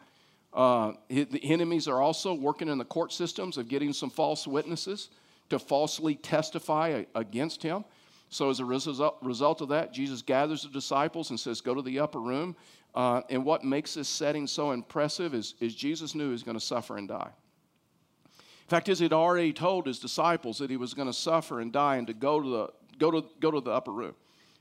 Uh, 0.53 0.93
the 1.09 1.41
enemies 1.43 1.87
are 1.87 2.01
also 2.01 2.33
working 2.33 2.69
in 2.69 2.77
the 2.77 2.85
court 2.85 3.11
systems 3.11 3.57
of 3.57 3.67
getting 3.67 3.91
some 3.91 4.09
false 4.09 4.47
witnesses 4.47 5.09
to 5.49 5.59
falsely 5.59 6.15
testify 6.15 7.03
against 7.15 7.61
him. 7.61 7.83
So, 8.29 8.49
as 8.49 8.59
a 8.59 8.65
result 8.65 9.61
of 9.61 9.69
that, 9.69 9.93
Jesus 9.93 10.21
gathers 10.21 10.63
the 10.63 10.69
disciples 10.69 11.29
and 11.29 11.39
says, 11.39 11.61
Go 11.61 11.75
to 11.75 11.81
the 11.81 11.99
upper 11.99 12.19
room. 12.19 12.55
Uh, 12.95 13.21
and 13.29 13.45
what 13.45 13.63
makes 13.63 13.93
this 13.93 14.09
setting 14.09 14.47
so 14.47 14.71
impressive 14.71 15.33
is, 15.33 15.53
is 15.59 15.75
Jesus 15.75 16.15
knew 16.15 16.25
he 16.25 16.31
was 16.31 16.43
going 16.43 16.57
to 16.57 16.65
suffer 16.65 16.97
and 16.97 17.07
die. 17.07 17.29
Fact 18.67 18.89
is, 18.89 18.99
he'd 18.99 19.13
already 19.13 19.53
told 19.53 19.87
his 19.87 19.99
disciples 19.99 20.57
that 20.57 20.69
he 20.69 20.77
was 20.77 20.93
going 20.93 21.07
to 21.07 21.13
suffer 21.13 21.61
and 21.61 21.71
die 21.71 21.95
and 21.95 22.07
to 22.07 22.13
go 22.13 22.41
to, 22.41 22.49
the, 22.49 22.69
go, 22.99 23.11
to, 23.11 23.25
go 23.39 23.51
to 23.51 23.61
the 23.61 23.71
upper 23.71 23.91
room. 23.91 24.13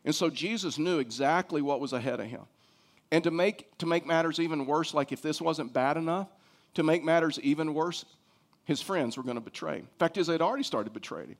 And 0.04 0.14
so 0.14 0.30
Jesus 0.30 0.78
knew 0.78 1.00
exactly 1.00 1.60
what 1.60 1.80
was 1.80 1.92
ahead 1.92 2.20
of 2.20 2.26
him. 2.26 2.42
And 3.10 3.24
to 3.24 3.30
make, 3.30 3.76
to 3.78 3.86
make 3.86 4.06
matters 4.06 4.38
even 4.38 4.66
worse, 4.66 4.94
like 4.94 5.10
if 5.12 5.22
this 5.22 5.40
wasn't 5.40 5.72
bad 5.72 5.96
enough, 5.96 6.28
to 6.74 6.82
make 6.82 7.02
matters 7.02 7.40
even 7.42 7.74
worse, 7.74 8.04
his 8.64 8.80
friends 8.80 9.16
were 9.16 9.22
going 9.22 9.36
to 9.36 9.40
betray 9.40 9.78
him. 9.78 9.88
Fact 9.98 10.16
is, 10.18 10.26
they'd 10.28 10.40
already 10.40 10.64
started 10.64 10.92
betraying 10.92 11.30
him. 11.30 11.36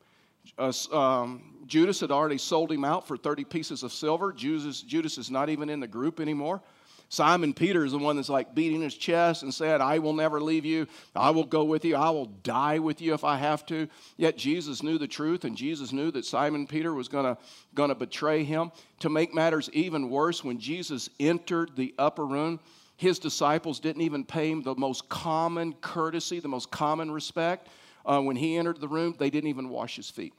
Uh, 0.59 0.73
um, 0.97 1.57
Judas 1.67 2.01
had 2.01 2.11
already 2.11 2.39
sold 2.39 2.71
him 2.71 2.85
out 2.85 3.07
for 3.07 3.17
30 3.17 3.45
pieces 3.45 3.83
of 3.83 3.93
silver. 3.93 4.33
Judas, 4.33 4.81
Judas 4.83 5.19
is 5.19 5.31
not 5.31 5.49
even 5.49 5.69
in 5.69 5.81
the 5.81 5.89
group 5.89 6.21
anymore. 6.21 6.63
Simon 7.09 7.55
Peter 7.55 7.85
is 7.85 7.93
the 7.93 7.99
one 7.99 8.17
that's 8.17 8.29
like 8.29 8.55
beating 8.55 8.83
his 8.83 8.95
chest 8.95 9.45
and 9.45 9.55
said, 9.55 9.81
I 9.81 10.01
will 10.01 10.13
never 10.13 10.41
leave 10.41 10.65
you. 10.65 10.89
I 11.15 11.31
will 11.31 11.45
go 11.45 11.63
with 11.63 11.85
you. 11.85 11.95
I 11.95 12.11
will 12.11 12.27
die 12.27 12.81
with 12.81 13.01
you 13.01 13.15
if 13.15 13.23
I 13.23 13.37
have 13.37 13.65
to. 13.67 13.89
Yet 14.17 14.37
Jesus 14.37 14.83
knew 14.83 14.99
the 14.99 15.07
truth, 15.07 15.45
and 15.45 15.57
Jesus 15.57 15.93
knew 15.93 16.11
that 16.11 16.25
Simon 16.25 16.67
Peter 16.67 16.93
was 16.93 17.07
going 17.07 17.37
to 17.77 17.95
betray 17.95 18.43
him. 18.43 18.73
To 19.01 19.09
make 19.09 19.33
matters 19.33 19.71
even 19.73 20.11
worse, 20.11 20.43
when 20.43 20.59
Jesus 20.59 21.09
entered 21.21 21.77
the 21.77 21.95
upper 21.97 22.27
room, 22.27 22.59
his 22.97 23.19
disciples 23.19 23.79
didn't 23.79 24.03
even 24.03 24.25
pay 24.25 24.51
him 24.51 24.63
the 24.63 24.75
most 24.75 25.09
common 25.09 25.75
courtesy, 25.75 26.41
the 26.41 26.49
most 26.49 26.71
common 26.71 27.11
respect. 27.11 27.69
Uh, 28.05 28.21
when 28.21 28.37
he 28.37 28.57
entered 28.57 28.81
the 28.81 28.89
room, 28.89 29.15
they 29.19 29.31
didn't 29.31 29.51
even 29.51 29.69
wash 29.69 29.97
his 29.97 30.11
feet. 30.11 30.35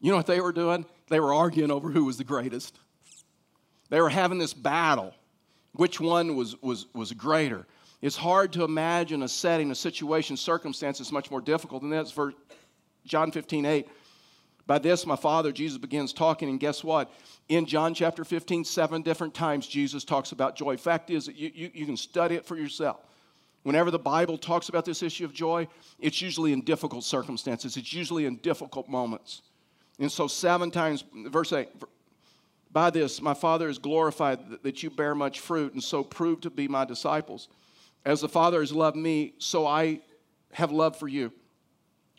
You 0.00 0.10
know 0.10 0.16
what 0.16 0.26
they 0.26 0.40
were 0.40 0.52
doing? 0.52 0.86
They 1.08 1.20
were 1.20 1.34
arguing 1.34 1.70
over 1.70 1.90
who 1.90 2.06
was 2.06 2.16
the 2.16 2.24
greatest. 2.24 2.78
They 3.90 4.00
were 4.00 4.08
having 4.08 4.38
this 4.38 4.54
battle. 4.54 5.14
Which 5.72 6.00
one 6.00 6.34
was, 6.36 6.60
was, 6.62 6.86
was 6.94 7.12
greater? 7.12 7.66
It's 8.00 8.16
hard 8.16 8.52
to 8.54 8.64
imagine 8.64 9.22
a 9.22 9.28
setting, 9.28 9.70
a 9.70 9.74
situation, 9.74 10.36
circumstance 10.36 10.96
circumstances 10.96 11.12
much 11.12 11.30
more 11.30 11.40
difficult 11.40 11.82
than 11.82 11.90
this. 11.90 12.10
For 12.10 12.32
John 13.04 13.30
15, 13.30 13.66
8. 13.66 13.88
By 14.66 14.78
this, 14.78 15.04
my 15.04 15.16
father, 15.16 15.52
Jesus 15.52 15.78
begins 15.78 16.12
talking, 16.12 16.48
and 16.48 16.60
guess 16.60 16.84
what? 16.84 17.12
In 17.48 17.66
John 17.66 17.92
chapter 17.92 18.24
15, 18.24 18.64
seven 18.64 19.02
different 19.02 19.34
times, 19.34 19.66
Jesus 19.66 20.04
talks 20.04 20.32
about 20.32 20.56
joy. 20.56 20.76
Fact 20.76 21.10
is, 21.10 21.26
you, 21.26 21.50
you, 21.52 21.70
you 21.74 21.86
can 21.86 21.96
study 21.96 22.36
it 22.36 22.46
for 22.46 22.56
yourself. 22.56 23.00
Whenever 23.64 23.90
the 23.90 23.98
Bible 23.98 24.38
talks 24.38 24.68
about 24.68 24.84
this 24.84 25.02
issue 25.02 25.24
of 25.24 25.34
joy, 25.34 25.66
it's 25.98 26.22
usually 26.22 26.52
in 26.52 26.62
difficult 26.62 27.04
circumstances, 27.04 27.76
it's 27.76 27.92
usually 27.92 28.26
in 28.26 28.36
difficult 28.36 28.88
moments. 28.88 29.42
And 29.98 30.10
so, 30.10 30.28
seven 30.28 30.70
times, 30.70 31.04
verse 31.12 31.52
8, 31.52 31.68
by 32.72 32.90
this, 32.90 33.20
my 33.20 33.34
Father 33.34 33.68
is 33.68 33.78
glorified 33.78 34.38
that 34.62 34.82
you 34.82 34.90
bear 34.90 35.14
much 35.14 35.40
fruit, 35.40 35.72
and 35.74 35.82
so 35.82 36.04
prove 36.04 36.40
to 36.42 36.50
be 36.50 36.68
my 36.68 36.84
disciples. 36.84 37.48
As 38.04 38.20
the 38.20 38.28
Father 38.28 38.60
has 38.60 38.72
loved 38.72 38.96
me, 38.96 39.34
so 39.38 39.66
I 39.66 40.00
have 40.52 40.70
love 40.70 40.96
for 40.96 41.08
you. 41.08 41.32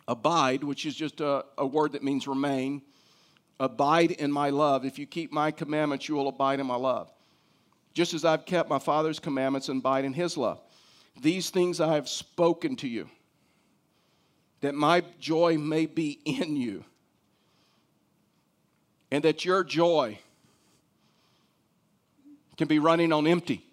Abide, 0.06 0.62
which 0.62 0.84
is 0.84 0.94
just 0.94 1.20
a, 1.20 1.44
a 1.56 1.66
word 1.66 1.92
that 1.92 2.02
means 2.02 2.28
remain. 2.28 2.82
Abide 3.58 4.10
in 4.10 4.30
my 4.30 4.50
love. 4.50 4.84
If 4.84 4.98
you 4.98 5.06
keep 5.06 5.32
my 5.32 5.50
commandments, 5.50 6.08
you 6.08 6.16
will 6.16 6.28
abide 6.28 6.60
in 6.60 6.66
my 6.66 6.76
love. 6.76 7.10
Just 7.94 8.12
as 8.12 8.24
I've 8.24 8.44
kept 8.44 8.68
my 8.68 8.78
Father's 8.78 9.18
commandments 9.18 9.68
and 9.68 9.80
abide 9.80 10.04
in 10.04 10.12
his 10.12 10.36
love. 10.36 10.60
These 11.20 11.50
things 11.50 11.80
I 11.80 11.94
have 11.94 12.08
spoken 12.08 12.76
to 12.76 12.88
you, 12.88 13.08
that 14.60 14.74
my 14.74 15.02
joy 15.20 15.56
may 15.58 15.86
be 15.86 16.18
in 16.24 16.56
you, 16.56 16.84
and 19.10 19.22
that 19.24 19.44
your 19.44 19.62
joy 19.62 20.18
can 22.62 22.68
be 22.68 22.78
running 22.78 23.12
on 23.12 23.26
empty. 23.26 23.66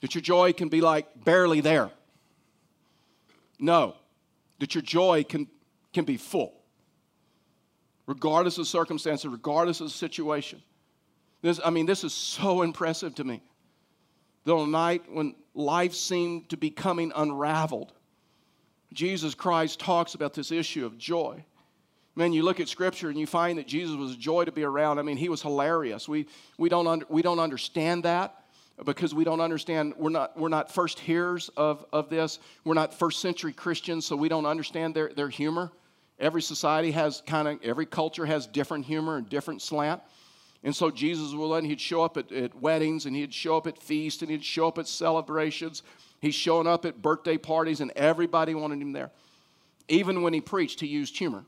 That 0.00 0.14
your 0.14 0.22
joy 0.22 0.52
can 0.52 0.68
be 0.68 0.80
like 0.80 1.24
barely 1.24 1.60
there. 1.60 1.90
No, 3.58 3.96
that 4.60 4.76
your 4.76 4.82
joy 4.82 5.24
can, 5.24 5.48
can 5.92 6.04
be 6.04 6.16
full, 6.16 6.54
regardless 8.06 8.58
of 8.58 8.68
circumstances, 8.68 9.26
regardless 9.26 9.80
of 9.80 9.90
situation. 9.90 10.62
This, 11.42 11.58
I 11.64 11.70
mean, 11.70 11.84
this 11.84 12.04
is 12.04 12.14
so 12.14 12.62
impressive 12.62 13.16
to 13.16 13.24
me. 13.24 13.42
The 14.44 14.64
night 14.64 15.02
when 15.10 15.34
life 15.54 15.94
seemed 15.94 16.48
to 16.50 16.56
be 16.56 16.70
coming 16.70 17.10
unraveled, 17.12 17.92
Jesus 18.92 19.34
Christ 19.34 19.80
talks 19.80 20.14
about 20.14 20.32
this 20.32 20.52
issue 20.52 20.86
of 20.86 20.96
joy. 20.96 21.44
Man, 22.18 22.32
you 22.32 22.42
look 22.42 22.58
at 22.58 22.68
Scripture 22.68 23.10
and 23.10 23.16
you 23.16 23.28
find 23.28 23.58
that 23.58 23.68
Jesus 23.68 23.94
was 23.94 24.14
a 24.14 24.16
joy 24.16 24.44
to 24.44 24.50
be 24.50 24.64
around. 24.64 24.98
I 24.98 25.02
mean, 25.02 25.16
he 25.16 25.28
was 25.28 25.40
hilarious. 25.40 26.08
We, 26.08 26.26
we, 26.58 26.68
don't, 26.68 26.88
under, 26.88 27.06
we 27.08 27.22
don't 27.22 27.38
understand 27.38 28.02
that 28.02 28.42
because 28.84 29.14
we 29.14 29.22
don't 29.22 29.40
understand, 29.40 29.94
we're 29.96 30.10
not, 30.10 30.36
we're 30.36 30.48
not 30.48 30.74
first 30.74 30.98
hearers 30.98 31.48
of, 31.56 31.86
of 31.92 32.10
this. 32.10 32.40
We're 32.64 32.74
not 32.74 32.92
first 32.92 33.20
century 33.20 33.52
Christians, 33.52 34.04
so 34.04 34.16
we 34.16 34.28
don't 34.28 34.46
understand 34.46 34.96
their, 34.96 35.12
their 35.14 35.28
humor. 35.28 35.70
Every 36.18 36.42
society 36.42 36.90
has 36.90 37.22
kind 37.24 37.46
of, 37.46 37.62
every 37.62 37.86
culture 37.86 38.26
has 38.26 38.48
different 38.48 38.84
humor 38.84 39.16
and 39.16 39.28
different 39.28 39.62
slant. 39.62 40.02
And 40.64 40.74
so 40.74 40.90
Jesus 40.90 41.34
will 41.34 41.50
let 41.50 41.62
he'd 41.62 41.80
show 41.80 42.02
up 42.02 42.16
at, 42.16 42.32
at 42.32 42.52
weddings 42.60 43.06
and 43.06 43.14
he'd 43.14 43.32
show 43.32 43.56
up 43.56 43.68
at 43.68 43.80
feasts 43.80 44.22
and 44.22 44.30
he'd 44.32 44.44
show 44.44 44.66
up 44.66 44.78
at 44.78 44.88
celebrations. 44.88 45.84
He's 46.20 46.34
showing 46.34 46.66
up 46.66 46.84
at 46.84 47.00
birthday 47.00 47.38
parties 47.38 47.80
and 47.80 47.92
everybody 47.92 48.56
wanted 48.56 48.82
him 48.82 48.90
there. 48.90 49.12
Even 49.86 50.22
when 50.22 50.32
he 50.32 50.40
preached, 50.40 50.80
he 50.80 50.88
used 50.88 51.16
humor. 51.16 51.44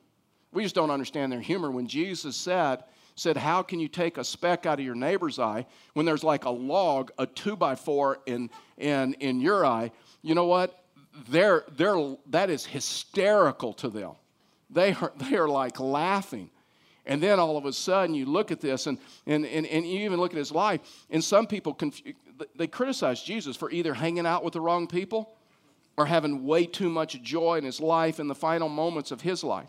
We 0.53 0.63
just 0.63 0.75
don't 0.75 0.91
understand 0.91 1.31
their 1.31 1.41
humor. 1.41 1.71
When 1.71 1.87
Jesus 1.87 2.37
said, 2.37 2.85
said, 3.15 3.37
How 3.37 3.63
can 3.63 3.79
you 3.79 3.89
take 3.89 4.19
a 4.19 4.25
speck 4.25 4.67
out 4.67 4.79
of 4.79 4.85
your 4.85 4.95
neighbor's 4.95 5.39
eye 5.39 5.67
when 5.95 6.07
there's 6.07 6.25
like 6.25 6.45
a 6.45 6.51
log, 6.51 7.13
a 7.19 7.27
two 7.27 7.57
by 7.57 7.75
four 7.75 8.19
in, 8.27 8.51
in, 8.79 9.15
in 9.15 9.41
your 9.41 9.65
eye? 9.65 9.93
You 10.23 10.35
know 10.35 10.47
what? 10.47 10.85
They're, 11.29 11.65
they're, 11.77 12.17
that 12.31 12.51
is 12.51 12.65
hysterical 12.65 13.73
to 13.75 13.89
them. 13.89 14.13
They 14.71 14.93
are, 14.95 15.13
they 15.17 15.37
are 15.37 15.49
like 15.49 15.79
laughing. 15.81 16.51
And 17.07 17.23
then 17.23 17.41
all 17.41 17.57
of 17.57 17.65
a 17.65 17.73
sudden 17.73 18.15
you 18.15 18.27
look 18.27 18.51
at 18.51 18.61
this 18.61 18.87
and, 18.87 18.99
and, 19.27 19.45
and, 19.47 19.67
and 19.67 19.87
you 19.87 20.01
even 20.01 20.21
look 20.21 20.33
at 20.33 20.39
his 20.39 20.53
life, 20.53 20.81
and 21.11 21.25
some 21.25 21.47
people, 21.47 21.77
they 22.55 22.67
criticize 22.67 23.23
Jesus 23.23 23.57
for 23.57 23.71
either 23.71 23.95
hanging 23.95 24.27
out 24.27 24.45
with 24.45 24.53
the 24.53 24.61
wrong 24.61 24.87
people 24.87 25.35
or 25.97 26.07
having 26.07 26.45
way 26.45 26.67
too 26.67 26.89
much 26.89 27.21
joy 27.23 27.59
in 27.59 27.65
his 27.65 27.81
life 27.81 28.21
in 28.21 28.29
the 28.29 28.35
final 28.35 28.69
moments 28.69 29.11
of 29.11 29.23
his 29.23 29.43
life. 29.43 29.69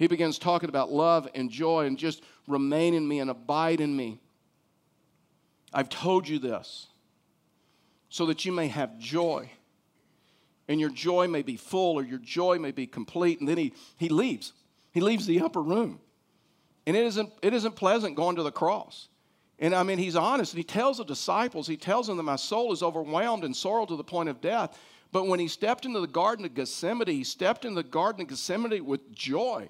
He 0.00 0.06
begins 0.06 0.38
talking 0.38 0.70
about 0.70 0.90
love 0.90 1.28
and 1.34 1.50
joy 1.50 1.84
and 1.84 1.98
just 1.98 2.22
remain 2.48 2.94
in 2.94 3.06
me 3.06 3.20
and 3.20 3.30
abide 3.30 3.82
in 3.82 3.94
me. 3.94 4.18
I've 5.74 5.90
told 5.90 6.26
you 6.26 6.38
this 6.38 6.86
so 8.08 8.24
that 8.24 8.46
you 8.46 8.50
may 8.50 8.68
have 8.68 8.98
joy. 8.98 9.50
And 10.68 10.80
your 10.80 10.88
joy 10.88 11.28
may 11.28 11.42
be 11.42 11.58
full 11.58 11.96
or 11.98 12.02
your 12.02 12.18
joy 12.18 12.58
may 12.58 12.70
be 12.70 12.86
complete. 12.86 13.40
And 13.40 13.48
then 13.48 13.58
he, 13.58 13.74
he 13.98 14.08
leaves. 14.08 14.54
He 14.90 15.02
leaves 15.02 15.26
the 15.26 15.42
upper 15.42 15.60
room. 15.60 16.00
And 16.86 16.96
it 16.96 17.04
isn't, 17.04 17.30
it 17.42 17.52
isn't 17.52 17.76
pleasant 17.76 18.16
going 18.16 18.36
to 18.36 18.42
the 18.42 18.50
cross. 18.50 19.08
And 19.58 19.74
I 19.74 19.82
mean, 19.82 19.98
he's 19.98 20.16
honest. 20.16 20.54
And 20.54 20.58
he 20.58 20.64
tells 20.64 20.96
the 20.96 21.04
disciples, 21.04 21.66
he 21.66 21.76
tells 21.76 22.06
them 22.06 22.16
that 22.16 22.22
my 22.22 22.36
soul 22.36 22.72
is 22.72 22.82
overwhelmed 22.82 23.44
and 23.44 23.54
sorrow 23.54 23.84
to 23.84 23.96
the 23.96 24.04
point 24.04 24.30
of 24.30 24.40
death. 24.40 24.78
But 25.12 25.26
when 25.26 25.40
he 25.40 25.48
stepped 25.48 25.84
into 25.84 26.00
the 26.00 26.06
Garden 26.06 26.46
of 26.46 26.54
Gethsemane, 26.54 27.06
he 27.08 27.22
stepped 27.22 27.66
into 27.66 27.82
the 27.82 27.88
Garden 27.88 28.22
of 28.22 28.28
Gethsemane 28.28 28.82
with 28.82 29.12
joy. 29.12 29.68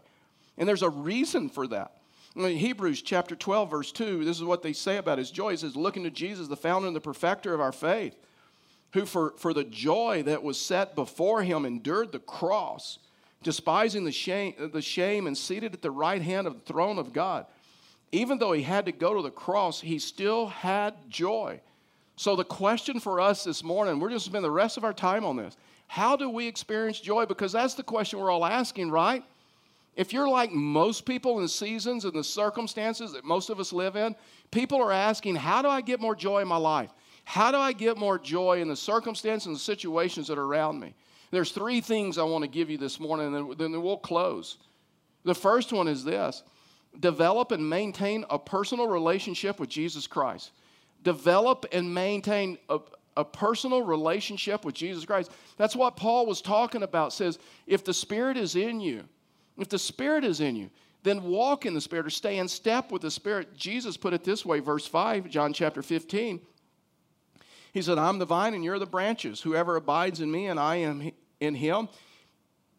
And 0.61 0.69
there's 0.69 0.83
a 0.83 0.91
reason 0.91 1.49
for 1.49 1.67
that. 1.69 1.93
In 2.37 2.45
Hebrews 2.45 3.03
chapter 3.03 3.35
12, 3.35 3.71
verse 3.71 3.91
2, 3.91 4.25
this 4.25 4.37
is 4.37 4.45
what 4.45 4.63
they 4.63 4.75
say 4.75 4.99
about 4.99 5.19
his 5.19 5.31
joy. 5.31 5.55
It 5.55 5.61
says, 5.61 5.75
Looking 5.75 6.05
to 6.05 6.11
Jesus, 6.11 6.47
the 6.47 6.57
founder 6.57 6.87
and 6.87 6.95
the 6.95 7.01
perfecter 7.01 7.55
of 7.55 7.61
our 7.61 7.73
faith, 7.73 8.15
who 8.93 9.07
for, 9.07 9.33
for 9.39 9.55
the 9.55 9.65
joy 9.65 10.23
that 10.27 10.43
was 10.43 10.61
set 10.61 10.95
before 10.95 11.43
him 11.43 11.65
endured 11.65 12.13
the 12.13 12.19
cross, 12.19 12.99
despising 13.43 14.05
the 14.05 14.13
shame, 14.13 14.55
the 14.73 14.83
shame 14.83 15.27
and 15.27 15.37
seated 15.37 15.73
at 15.73 15.83
the 15.83 15.91
right 15.91 16.21
hand 16.21 16.47
of 16.47 16.55
the 16.55 16.73
throne 16.73 16.99
of 16.99 17.15
God. 17.15 17.47
Even 18.13 18.39
though 18.39 18.53
he 18.53 18.63
had 18.63 18.85
to 18.85 18.93
go 18.93 19.15
to 19.15 19.23
the 19.23 19.31
cross, 19.31 19.81
he 19.81 19.99
still 19.99 20.49
had 20.49 20.95
joy. 21.09 21.59
So, 22.17 22.37
the 22.37 22.45
question 22.45 23.01
for 23.01 23.19
us 23.19 23.45
this 23.45 23.65
morning, 23.65 23.99
we're 23.99 24.11
just 24.11 24.27
spend 24.27 24.45
the 24.45 24.51
rest 24.51 24.77
of 24.77 24.85
our 24.85 24.93
time 24.93 25.25
on 25.25 25.37
this. 25.37 25.57
How 25.87 26.17
do 26.17 26.29
we 26.29 26.47
experience 26.47 27.01
joy? 27.01 27.25
Because 27.25 27.53
that's 27.53 27.75
the 27.75 27.83
question 27.83 28.19
we're 28.19 28.31
all 28.31 28.45
asking, 28.45 28.91
right? 28.91 29.25
If 30.01 30.15
you're 30.15 30.31
like 30.31 30.51
most 30.51 31.05
people 31.05 31.37
in 31.37 31.43
the 31.43 31.49
seasons 31.51 32.07
and 32.07 32.15
the 32.15 32.25
circumstances 32.25 33.13
that 33.13 33.23
most 33.23 33.51
of 33.51 33.61
us 33.61 33.71
live 33.71 33.97
in, 33.97 34.17
people 34.51 34.81
are 34.81 34.91
asking, 34.91 35.37
How 35.37 35.61
do 35.61 35.69
I 35.69 35.83
get 35.83 36.01
more 36.01 36.17
joy 36.17 36.41
in 36.41 36.49
my 36.49 36.57
life? 36.57 36.89
How 37.27 37.51
do 37.51 37.59
I 37.59 37.75
get 37.75 37.99
more 37.99 38.19
joy 38.19 38.63
in 38.63 38.69
the 38.69 38.77
circumstances 38.77 39.47
and 39.47 39.55
the 39.55 39.61
situations 39.61 40.29
that 40.29 40.39
are 40.39 40.45
around 40.45 40.81
me? 40.81 40.95
There's 41.31 41.53
three 41.53 41.83
things 41.83 42.17
I 42.17 42.23
want 42.23 42.45
to 42.45 42.49
give 42.49 42.71
you 42.71 42.79
this 42.79 42.99
morning, 42.99 43.37
and 43.37 43.59
then 43.59 43.83
we'll 43.83 43.99
close. 43.99 44.57
The 45.25 45.35
first 45.35 45.71
one 45.71 45.87
is 45.87 46.03
this 46.03 46.45
develop 46.99 47.53
and 47.53 47.69
maintain 47.69 48.25
a 48.31 48.39
personal 48.39 48.89
relationship 48.89 49.61
with 49.61 49.69
Jesus 49.69 50.07
Christ. 50.07 50.53
Develop 51.03 51.67
and 51.73 51.93
maintain 51.93 52.57
a, 52.71 52.79
a 53.19 53.25
personal 53.27 53.83
relationship 53.83 54.65
with 54.65 54.75
Jesus 54.75 55.05
Christ. 55.05 55.31
That's 55.59 55.77
what 55.77 55.97
Paul 55.99 56.25
was 56.25 56.41
talking 56.41 56.85
about. 56.85 57.13
Says, 57.13 57.39
if 57.67 57.85
the 57.85 57.93
Spirit 57.93 58.39
is 58.39 58.57
in 58.57 58.81
you, 58.81 59.05
if 59.59 59.69
the 59.69 59.79
Spirit 59.79 60.25
is 60.25 60.41
in 60.41 60.57
you, 60.57 60.71
then 61.03 61.23
walk 61.25 61.65
in 61.67 61.75
the 61.75 61.81
Spirit 61.81 62.07
or 62.07 62.11
stay 62.11 62.39
in 62.39 62.49
step 62.49 62.93
with 62.93 63.03
the 63.03 63.11
Spirit. 63.11 63.57
Jesus 63.57 63.97
put 63.97 64.13
it 64.13 64.25
this 64.25 64.45
way, 64.45 64.61
verse 64.61 64.87
5, 64.87 65.29
John 65.31 65.53
chapter 65.53 65.83
15. 65.83 66.41
He 67.73 67.83
said, 67.83 67.99
I'm 67.99 68.19
the 68.19 68.27
vine 68.27 68.55
and 68.55 68.65
you're 68.65 68.79
the 68.79 68.87
branches. 68.87 69.41
Whoever 69.41 69.77
abides 69.77 70.21
in 70.21 70.31
me 70.31 70.47
and 70.47 70.59
I 70.59 70.77
am 70.77 71.11
in 71.39 71.55
him, 71.55 71.89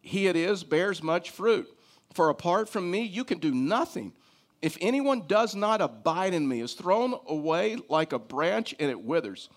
he 0.02 0.28
it 0.28 0.36
is, 0.36 0.64
bears 0.64 1.02
much 1.02 1.30
fruit. 1.30 1.68
For 2.14 2.30
apart 2.30 2.68
from 2.68 2.92
me, 2.92 3.04
you 3.04 3.24
can 3.24 3.40
do 3.40 3.54
nothing. 3.54 4.14
If 4.62 4.78
anyone 4.82 5.24
does 5.28 5.56
not 5.56 5.82
abide 5.82 6.34
in 6.34 6.48
me, 6.48 6.62
is 6.62 6.74
thrown 6.74 7.16
away 7.26 7.78
like 7.90 8.14
a 8.14 8.20
branch 8.20 8.76
and 8.80 8.92
it 8.92 9.02
withers. 9.02 9.50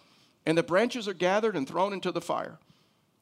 and 0.47 0.57
the 0.59 0.63
branches 0.63 1.09
are 1.09 1.15
gathered 1.15 1.57
and 1.57 1.67
thrown 1.67 1.93
into 1.93 2.13
the 2.13 2.21
fire. 2.21 2.59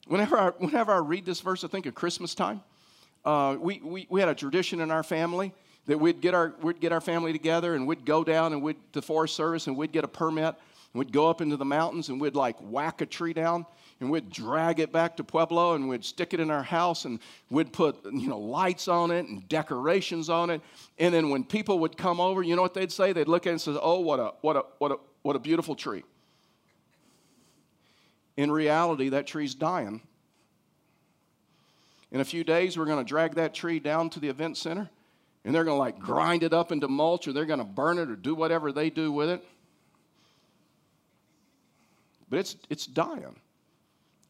Whenever 0.07 0.38
I, 0.38 0.48
whenever 0.50 0.92
I 0.92 0.98
read 0.98 1.24
this 1.24 1.40
verse, 1.40 1.64
I 1.64 1.68
think 1.68 1.87
of 1.87 1.94
Christmas 1.94 2.35
time. 2.35 2.62
Uh, 3.24 3.56
we, 3.61 3.80
we, 3.85 4.06
we 4.11 4.20
had 4.20 4.28
a 4.28 4.35
tradition 4.35 4.80
in 4.80 4.90
our 4.90 5.02
family 5.02 5.52
that 5.87 5.98
we'd 5.98 6.20
get 6.20 6.35
our, 6.35 6.54
we'd 6.62 6.80
get 6.80 6.92
our 6.92 7.00
family 7.00 7.32
together 7.32 7.74
and 7.74 7.87
we'd 7.87 8.04
go 8.04 8.24
down 8.24 8.52
and 8.52 8.62
we'd 8.62 8.76
to 8.92 9.02
Forest 9.02 9.37
Service 9.37 9.66
and 9.66 9.76
we'd 9.76 9.92
get 9.92 10.04
a 10.04 10.08
permit 10.08 10.54
and 10.92 10.98
we'd 10.98 11.12
go 11.12 11.28
up 11.28 11.40
into 11.40 11.56
the 11.56 11.64
mountains 11.64 12.08
and 12.08 12.20
we'd 12.20 12.35
like 12.35 12.56
whack 12.61 13.00
a 13.00 13.06
tree 13.06 13.32
down 13.32 13.64
and 14.00 14.11
we'd 14.11 14.30
drag 14.30 14.80
it 14.80 14.92
back 14.92 15.16
to 15.16 15.24
Pueblo 15.24 15.74
and 15.74 15.88
we'd 15.88 16.04
stick 16.04 16.35
it 16.35 16.40
in 16.40 16.50
our 16.50 16.62
house 16.62 17.04
and 17.04 17.20
we'd 17.50 17.72
put 17.72 18.04
you 18.04 18.28
know 18.28 18.38
lights 18.38 18.88
on 18.88 19.11
it 19.11 19.26
and 19.26 19.48
decorations 19.48 20.28
on 20.28 20.50
it. 20.50 20.61
And 20.98 21.14
then 21.14 21.30
when 21.30 21.44
people 21.44 21.78
would 21.78 21.96
come 21.96 22.20
over, 22.20 22.42
you 22.42 22.56
know 22.56 22.62
what 22.62 22.74
they'd 22.74 22.92
say? 22.92 23.12
They'd 23.12 23.28
look 23.28 23.46
at 23.46 23.50
it 23.50 23.52
and 23.52 23.61
say, 23.61 23.78
"Oh, 23.80 24.00
what 24.00 24.18
a 24.18 24.32
what 24.40 24.56
a 24.56 24.64
what 24.78 24.92
a 24.92 24.96
what 25.22 25.37
a 25.37 25.38
beautiful 25.38 25.76
tree." 25.76 26.02
In 28.37 28.50
reality, 28.50 29.11
that 29.11 29.26
tree's 29.26 29.54
dying. 29.54 30.02
In 32.12 32.20
a 32.20 32.25
few 32.25 32.44
days, 32.44 32.79
we're 32.79 32.85
going 32.85 32.98
to 33.03 33.09
drag 33.09 33.37
that 33.37 33.55
tree 33.55 33.81
down 33.81 34.11
to 34.11 34.20
the 34.20 34.29
event 34.29 34.59
center 34.59 34.90
and 35.44 35.55
they're 35.55 35.64
going 35.64 35.77
to 35.77 35.81
like 35.81 35.98
grind 35.98 36.42
it 36.42 36.53
up 36.53 36.70
into 36.70 36.87
mulch 36.87 37.27
or 37.27 37.33
they're 37.33 37.46
going 37.46 37.59
to 37.59 37.64
burn 37.64 37.98
it 37.98 38.11
or 38.11 38.16
do 38.16 38.35
whatever 38.35 38.70
they 38.70 38.90
do 38.90 39.11
with 39.11 39.31
it. 39.31 39.42
But 42.29 42.40
it's, 42.40 42.57
it's 42.68 42.87
dying. 42.87 43.37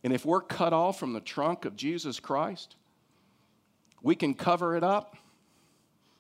And 0.05 0.13
if 0.13 0.25
we're 0.25 0.41
cut 0.41 0.73
off 0.73 0.99
from 0.99 1.13
the 1.13 1.21
trunk 1.21 1.65
of 1.65 1.77
Jesus 1.77 2.21
Christ, 2.21 2.77
we 4.01 4.15
can 4.15 4.35
cover 4.35 4.77
it 4.77 4.85
up 4.85 5.17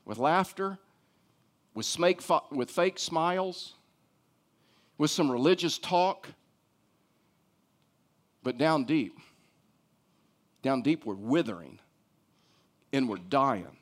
with 0.04 0.18
laughter, 0.18 0.78
with, 1.74 1.86
smake, 1.86 2.22
with 2.50 2.70
fake 2.70 2.98
smiles, 2.98 3.74
with 4.98 5.12
some 5.12 5.30
religious 5.30 5.78
talk. 5.78 6.28
But 8.42 8.58
down 8.58 8.84
deep, 8.84 9.16
down 10.62 10.82
deep, 10.82 11.04
we're 11.04 11.14
withering 11.14 11.78
and 12.92 13.08
we're 13.08 13.16
dying 13.16 13.76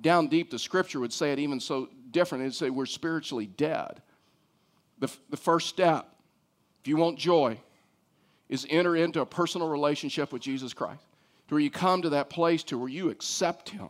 down 0.00 0.28
deep, 0.28 0.50
the 0.50 0.58
scripture 0.58 1.00
would 1.00 1.12
say 1.12 1.32
it 1.32 1.38
even 1.38 1.60
so 1.60 1.88
different. 2.10 2.42
It'd 2.42 2.54
say 2.54 2.70
we're 2.70 2.86
spiritually 2.86 3.46
dead. 3.46 4.00
The, 4.98 5.10
the 5.30 5.36
first 5.36 5.68
step, 5.68 6.08
if 6.80 6.88
you 6.88 6.96
want 6.96 7.18
joy, 7.18 7.58
is 8.48 8.66
enter 8.70 8.96
into 8.96 9.20
a 9.20 9.26
personal 9.26 9.68
relationship 9.68 10.32
with 10.32 10.42
Jesus 10.42 10.72
Christ, 10.72 11.04
to 11.48 11.54
where 11.54 11.60
you 11.60 11.70
come 11.70 12.02
to 12.02 12.10
that 12.10 12.30
place 12.30 12.62
to 12.64 12.78
where 12.78 12.88
you 12.88 13.10
accept 13.10 13.68
Him. 13.70 13.88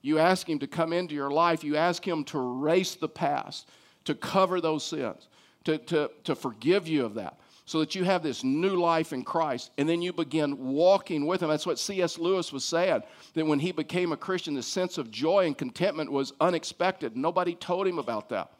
You 0.00 0.18
ask 0.18 0.48
Him 0.48 0.58
to 0.60 0.66
come 0.66 0.92
into 0.92 1.14
your 1.14 1.30
life. 1.30 1.62
You 1.62 1.76
ask 1.76 2.06
Him 2.06 2.24
to 2.24 2.38
erase 2.38 2.96
the 2.96 3.08
past, 3.08 3.68
to 4.04 4.14
cover 4.14 4.60
those 4.60 4.84
sins, 4.84 5.28
to, 5.64 5.78
to, 5.78 6.10
to 6.24 6.34
forgive 6.34 6.88
you 6.88 7.04
of 7.04 7.14
that 7.14 7.38
so 7.64 7.80
that 7.80 7.94
you 7.94 8.04
have 8.04 8.22
this 8.22 8.42
new 8.42 8.76
life 8.76 9.12
in 9.12 9.22
Christ. 9.22 9.70
And 9.78 9.88
then 9.88 10.02
you 10.02 10.12
begin 10.12 10.58
walking 10.58 11.26
with 11.26 11.42
Him. 11.42 11.48
That's 11.48 11.66
what 11.66 11.78
C.S. 11.78 12.18
Lewis 12.18 12.52
was 12.52 12.64
saying, 12.64 13.02
that 13.34 13.46
when 13.46 13.58
he 13.58 13.72
became 13.72 14.12
a 14.12 14.16
Christian, 14.16 14.54
the 14.54 14.62
sense 14.62 14.98
of 14.98 15.10
joy 15.10 15.46
and 15.46 15.56
contentment 15.56 16.10
was 16.10 16.32
unexpected. 16.40 17.16
Nobody 17.16 17.54
told 17.54 17.86
him 17.86 17.98
about 17.98 18.28
that. 18.30 18.52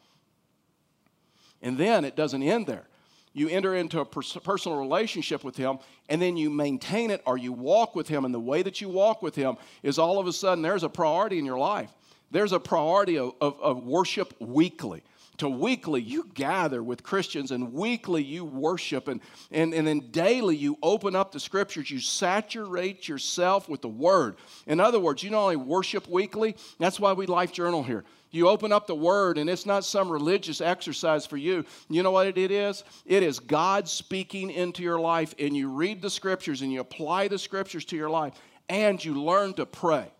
And 1.62 1.78
then 1.78 2.04
it 2.04 2.16
doesn't 2.16 2.42
end 2.42 2.66
there. 2.66 2.86
You 3.34 3.48
enter 3.48 3.74
into 3.74 4.00
a 4.00 4.04
personal 4.04 4.78
relationship 4.78 5.42
with 5.42 5.56
Him, 5.56 5.78
and 6.08 6.20
then 6.20 6.36
you 6.36 6.50
maintain 6.50 7.10
it 7.10 7.22
or 7.24 7.38
you 7.38 7.52
walk 7.52 7.94
with 7.94 8.08
Him. 8.08 8.26
And 8.26 8.34
the 8.34 8.40
way 8.40 8.62
that 8.62 8.80
you 8.80 8.90
walk 8.90 9.22
with 9.22 9.34
Him 9.34 9.56
is 9.82 9.98
all 9.98 10.18
of 10.18 10.26
a 10.26 10.32
sudden 10.32 10.60
there's 10.60 10.82
a 10.82 10.88
priority 10.88 11.38
in 11.38 11.46
your 11.46 11.58
life. 11.58 11.90
There's 12.30 12.52
a 12.52 12.60
priority 12.60 13.18
of, 13.18 13.32
of, 13.40 13.58
of 13.60 13.84
worship 13.84 14.34
weekly 14.38 15.02
to 15.38 15.48
weekly 15.48 16.00
you 16.00 16.28
gather 16.34 16.82
with 16.82 17.02
Christians 17.02 17.50
and 17.50 17.72
weekly 17.72 18.22
you 18.22 18.44
worship 18.44 19.08
and, 19.08 19.20
and, 19.50 19.72
and 19.72 19.86
then 19.86 20.00
daily 20.10 20.56
you 20.56 20.76
open 20.82 21.16
up 21.16 21.32
the 21.32 21.40
scriptures. 21.40 21.90
You 21.90 22.00
saturate 22.00 23.08
yourself 23.08 23.68
with 23.68 23.82
the 23.82 23.88
word. 23.88 24.36
In 24.66 24.78
other 24.78 25.00
words, 25.00 25.22
you 25.22 25.30
not 25.30 25.42
only 25.42 25.56
worship 25.56 26.08
weekly, 26.08 26.56
that's 26.78 27.00
why 27.00 27.12
we 27.12 27.26
life 27.26 27.52
journal 27.52 27.82
here. 27.82 28.04
You 28.30 28.48
open 28.48 28.72
up 28.72 28.86
the 28.86 28.94
word 28.94 29.36
and 29.36 29.48
it's 29.48 29.66
not 29.66 29.84
some 29.84 30.10
religious 30.10 30.60
exercise 30.60 31.26
for 31.26 31.36
you. 31.36 31.64
You 31.88 32.02
know 32.02 32.10
what 32.10 32.26
it 32.26 32.50
is? 32.50 32.82
It 33.04 33.22
is 33.22 33.40
God 33.40 33.88
speaking 33.88 34.50
into 34.50 34.82
your 34.82 34.98
life 34.98 35.34
and 35.38 35.56
you 35.56 35.68
read 35.68 36.00
the 36.00 36.10
scriptures 36.10 36.62
and 36.62 36.72
you 36.72 36.80
apply 36.80 37.28
the 37.28 37.38
scriptures 37.38 37.84
to 37.86 37.96
your 37.96 38.10
life 38.10 38.34
and 38.68 39.02
you 39.04 39.14
learn 39.14 39.54
to 39.54 39.66
pray. 39.66 40.10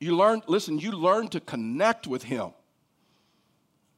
You 0.00 0.16
learn, 0.16 0.42
listen, 0.48 0.78
you 0.78 0.92
learn 0.92 1.28
to 1.28 1.40
connect 1.40 2.06
with 2.06 2.24
Him. 2.24 2.50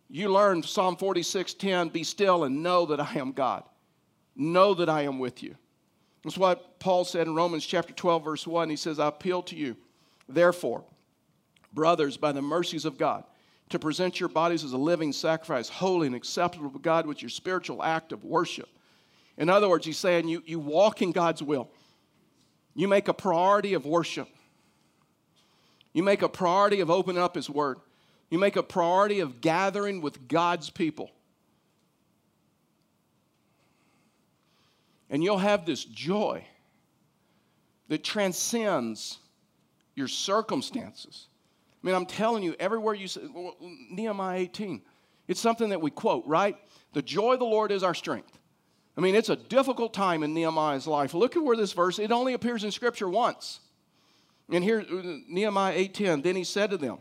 You 0.09 0.33
learn 0.33 0.63
Psalm 0.63 0.97
46:10, 0.97 1.93
be 1.93 2.05
still 2.05 2.45
and 2.45 2.63
know 2.63 2.87
that 2.87 3.01
I 3.01 3.15
am 3.15 3.33
God. 3.33 3.65
Know 4.35 4.75
that 4.75 4.89
I 4.89 5.03
am 5.03 5.19
with 5.19 5.43
you. 5.43 5.57
That's 6.23 6.39
what 6.39 6.79
Paul 6.79 7.05
said 7.05 7.27
in 7.27 7.35
Romans 7.35 7.65
chapter 7.65 7.93
12, 7.93 8.25
verse 8.25 8.47
1. 8.47 8.69
He 8.69 8.77
says, 8.77 8.99
I 8.99 9.09
appeal 9.09 9.43
to 9.45 9.57
you, 9.57 9.77
therefore, 10.29 10.85
brothers, 11.73 12.17
by 12.17 12.33
the 12.33 12.43
mercies 12.43 12.85
of 12.85 12.99
God, 12.99 13.25
to 13.69 13.79
present 13.79 14.19
your 14.21 14.29
bodies 14.29 14.65
as 14.65 14.73
a 14.73 14.79
living 14.79 15.13
sacrifice, 15.13 15.69
holy 15.69 16.07
and 16.07 16.17
acceptable 16.17 16.71
to 16.71 16.79
God, 16.79 17.07
with 17.07 17.23
your 17.23 17.29
spiritual 17.29 17.83
act 17.83 18.13
of 18.13 18.25
worship. 18.25 18.69
In 19.39 19.49
other 19.49 19.69
words, 19.69 19.87
he's 19.87 19.99
saying 19.99 20.29
you, 20.29 20.43
you 20.47 20.59
walk 20.59 21.01
in 21.01 21.13
God's 21.13 21.43
will. 21.43 21.71
You 22.75 22.89
make 22.89 23.09
a 23.09 23.15
priority 23.15 23.75
of 23.75 23.87
worship. 23.87 24.29
You 25.93 26.03
make 26.03 26.21
a 26.21 26.29
priority 26.29 26.81
of 26.81 26.91
opening 26.91 27.23
up 27.23 27.35
His 27.35 27.49
Word. 27.49 27.79
You 28.31 28.39
make 28.39 28.57
a 28.57 28.63
priority 28.63 29.21
of 29.21 29.41
gathering 29.41 30.01
with 30.01 30.29
God's 30.29 30.71
people. 30.71 31.11
And 35.09 35.23
you'll 35.23 35.39
have 35.39 35.65
this 35.65 35.85
joy 35.85 36.45
that 37.89 38.03
transcends 38.03 39.19
your 39.95 40.09
circumstances. 40.09 41.29
I 41.83 41.87
mean, 41.87 41.95
I'm 41.95 42.07
telling 42.07 42.43
you, 42.43 42.57
everywhere 42.59 42.95
you 42.95 43.07
say, 43.07 43.21
well, 43.33 43.55
Nehemiah 43.91 44.41
18, 44.41 44.83
it's 45.29 45.41
something 45.41 45.69
that 45.69 45.81
we 45.81 45.91
quote, 45.91 46.27
right? 46.27 46.57
The 46.95 47.03
joy 47.03 47.35
of 47.35 47.39
the 47.39 47.47
Lord 47.47 47.71
is 47.71 47.85
our 47.85 47.95
strength. 47.95 48.39
I 48.97 49.01
mean, 49.01 49.15
it's 49.15 49.29
a 49.29 49.37
difficult 49.37 49.95
time 49.95 50.23
in 50.23 50.35
Nehemiah's 50.35 50.87
life. 50.87 51.15
Look 51.15 51.37
at 51.37 51.45
where 51.45 51.57
this 51.57 51.73
verse, 51.73 51.99
it 51.99 52.11
only 52.11 52.33
appears 52.33 52.65
in 52.65 52.73
Scripture 52.73 53.09
once. 53.09 53.61
And 54.51 54.65
here, 54.65 54.81
uh, 54.81 55.19
Nehemiah 55.29 55.77
8:10, 55.77 56.23
then 56.23 56.37
he 56.37 56.45
said 56.45 56.71
to 56.71 56.77
them, 56.77 56.99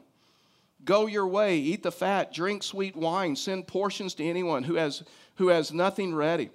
Go 0.85 1.07
your 1.07 1.27
way, 1.27 1.57
eat 1.57 1.83
the 1.83 1.91
fat, 1.91 2.31
drink 2.31 2.63
sweet 2.63 2.95
wine, 2.95 3.35
send 3.35 3.67
portions 3.67 4.13
to 4.15 4.23
anyone 4.23 4.63
who 4.63 4.75
has, 4.75 5.03
who 5.35 5.47
has 5.47 5.73
nothing 5.73 6.13
ready. 6.13 6.51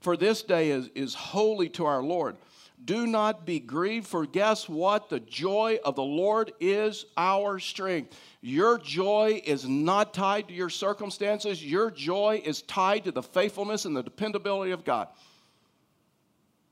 For 0.00 0.16
this 0.16 0.42
day 0.42 0.70
is, 0.70 0.88
is 0.94 1.14
holy 1.14 1.68
to 1.70 1.84
our 1.84 2.02
Lord. 2.02 2.36
Do 2.84 3.06
not 3.06 3.44
be 3.44 3.58
grieved, 3.58 4.06
for 4.06 4.26
guess 4.26 4.68
what? 4.68 5.08
The 5.08 5.18
joy 5.18 5.80
of 5.84 5.96
the 5.96 6.02
Lord 6.02 6.52
is 6.60 7.06
our 7.16 7.58
strength. 7.58 8.16
Your 8.40 8.78
joy 8.78 9.42
is 9.44 9.66
not 9.66 10.14
tied 10.14 10.48
to 10.48 10.54
your 10.54 10.68
circumstances, 10.68 11.64
your 11.64 11.90
joy 11.90 12.40
is 12.44 12.62
tied 12.62 13.04
to 13.04 13.10
the 13.10 13.22
faithfulness 13.22 13.84
and 13.84 13.96
the 13.96 14.02
dependability 14.02 14.70
of 14.70 14.84
God. 14.84 15.08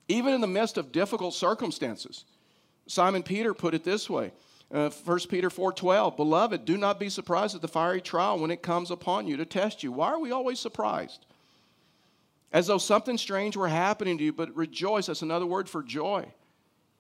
Even 0.07 0.35
in 0.35 0.41
the 0.41 0.47
midst 0.47 0.77
of 0.77 0.93
difficult 0.93 1.35
circumstances, 1.35 2.25
Simon 2.87 3.23
Peter 3.23 3.55
put 3.55 3.75
it 3.75 3.83
this 3.83 4.09
way 4.09 4.33
uh, 4.73 4.91
1 4.91 5.19
Peter 5.29 5.51
4:12, 5.51 6.17
beloved, 6.17 6.65
do 6.65 6.77
not 6.77 6.99
be 6.99 7.09
surprised 7.09 7.55
at 7.55 7.63
the 7.63 7.69
fiery 7.69 8.01
trial 8.01 8.39
when 8.39 8.51
it 8.51 8.63
comes 8.63 8.91
upon 8.91 9.27
you 9.27 9.37
to 9.37 9.45
test 9.45 9.83
you. 9.83 9.93
Why 9.93 10.09
are 10.09 10.19
we 10.19 10.33
always 10.33 10.59
surprised? 10.59 11.27
As 12.53 12.67
though 12.69 12.79
something 12.79 13.19
strange 13.19 13.57
were 13.57 13.69
happening 13.69 14.19
to 14.19 14.25
you, 14.25 14.33
but 14.33 14.55
rejoice. 14.57 15.07
That's 15.07 15.23
another 15.23 15.47
word 15.47 15.69
for 15.69 15.83
joy. 15.83 16.27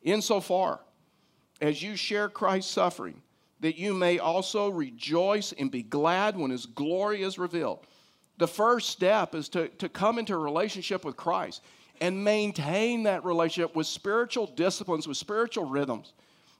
Insofar 0.02 0.80
as 1.60 1.82
you 1.82 1.96
share 1.96 2.28
Christ's 2.28 2.72
suffering, 2.72 3.22
that 3.60 3.78
you 3.78 3.94
may 3.94 4.18
also 4.18 4.68
rejoice 4.68 5.52
and 5.52 5.70
be 5.70 5.82
glad 5.82 6.36
when 6.36 6.50
his 6.50 6.66
glory 6.66 7.22
is 7.22 7.38
revealed. 7.38 7.86
The 8.38 8.48
first 8.48 8.90
step 8.90 9.34
is 9.34 9.48
to, 9.50 9.68
to 9.68 9.88
come 9.88 10.18
into 10.18 10.34
a 10.34 10.38
relationship 10.38 11.04
with 11.04 11.16
Christ 11.16 11.62
and 12.00 12.24
maintain 12.24 13.04
that 13.04 13.24
relationship 13.24 13.76
with 13.76 13.86
spiritual 13.86 14.46
disciplines, 14.46 15.06
with 15.06 15.16
spiritual 15.16 15.64
rhythms. 15.64 16.12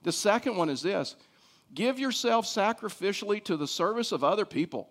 The 0.05 0.11
second 0.11 0.55
one 0.55 0.69
is 0.69 0.83
this 0.83 1.15
give 1.73 1.99
yourself 1.99 2.45
sacrificially 2.45 3.43
to 3.43 3.57
the 3.57 3.67
service 3.67 4.11
of 4.11 4.23
other 4.23 4.45
people. 4.45 4.87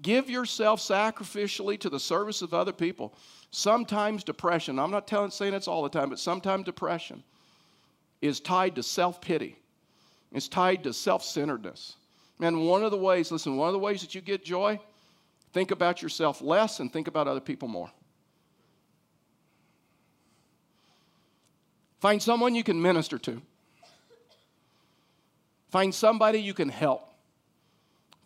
Give 0.00 0.30
yourself 0.30 0.80
sacrificially 0.80 1.78
to 1.80 1.90
the 1.90 1.98
service 1.98 2.42
of 2.42 2.54
other 2.54 2.72
people. 2.72 3.12
Sometimes 3.50 4.22
depression, 4.22 4.78
I'm 4.78 4.92
not 4.92 5.08
telling, 5.08 5.30
saying 5.30 5.54
it's 5.54 5.66
all 5.66 5.82
the 5.82 5.88
time, 5.88 6.10
but 6.10 6.20
sometimes 6.20 6.64
depression 6.64 7.24
is 8.22 8.38
tied 8.38 8.76
to 8.76 8.82
self 8.84 9.20
pity, 9.20 9.58
it's 10.32 10.48
tied 10.48 10.84
to 10.84 10.92
self 10.92 11.24
centeredness. 11.24 11.96
And 12.38 12.68
one 12.68 12.84
of 12.84 12.92
the 12.92 12.98
ways, 12.98 13.32
listen, 13.32 13.56
one 13.56 13.68
of 13.68 13.72
the 13.72 13.80
ways 13.80 14.00
that 14.02 14.14
you 14.14 14.20
get 14.20 14.44
joy, 14.44 14.78
think 15.52 15.72
about 15.72 16.02
yourself 16.02 16.40
less 16.40 16.78
and 16.78 16.92
think 16.92 17.08
about 17.08 17.26
other 17.26 17.40
people 17.40 17.66
more. 17.66 17.90
Find 21.98 22.22
someone 22.22 22.54
you 22.54 22.62
can 22.62 22.80
minister 22.80 23.18
to. 23.18 23.42
Find 25.70 25.94
somebody 25.94 26.38
you 26.40 26.54
can 26.54 26.68
help. 26.68 27.12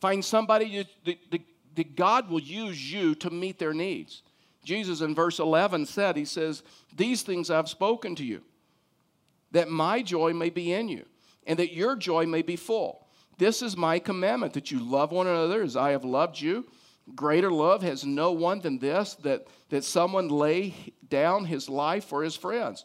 Find 0.00 0.24
somebody 0.24 0.66
you, 0.66 0.84
that, 1.04 1.40
that 1.74 1.96
God 1.96 2.30
will 2.30 2.40
use 2.40 2.92
you 2.92 3.14
to 3.16 3.30
meet 3.30 3.58
their 3.58 3.74
needs. 3.74 4.22
Jesus 4.64 5.00
in 5.00 5.14
verse 5.14 5.38
11 5.38 5.86
said, 5.86 6.16
He 6.16 6.24
says, 6.24 6.62
These 6.94 7.22
things 7.22 7.50
I've 7.50 7.68
spoken 7.68 8.14
to 8.16 8.24
you, 8.24 8.42
that 9.52 9.68
my 9.68 10.02
joy 10.02 10.32
may 10.32 10.50
be 10.50 10.72
in 10.72 10.88
you, 10.88 11.06
and 11.46 11.58
that 11.58 11.72
your 11.72 11.96
joy 11.96 12.26
may 12.26 12.42
be 12.42 12.56
full. 12.56 13.06
This 13.38 13.62
is 13.62 13.76
my 13.76 13.98
commandment, 13.98 14.52
that 14.52 14.70
you 14.70 14.78
love 14.80 15.12
one 15.12 15.26
another 15.26 15.62
as 15.62 15.76
I 15.76 15.92
have 15.92 16.04
loved 16.04 16.40
you. 16.40 16.66
Greater 17.14 17.50
love 17.50 17.82
has 17.82 18.04
no 18.04 18.32
one 18.32 18.60
than 18.60 18.78
this, 18.78 19.14
that, 19.16 19.46
that 19.70 19.84
someone 19.84 20.28
lay 20.28 20.74
down 21.08 21.46
his 21.46 21.68
life 21.68 22.04
for 22.04 22.22
his 22.22 22.36
friends. 22.36 22.84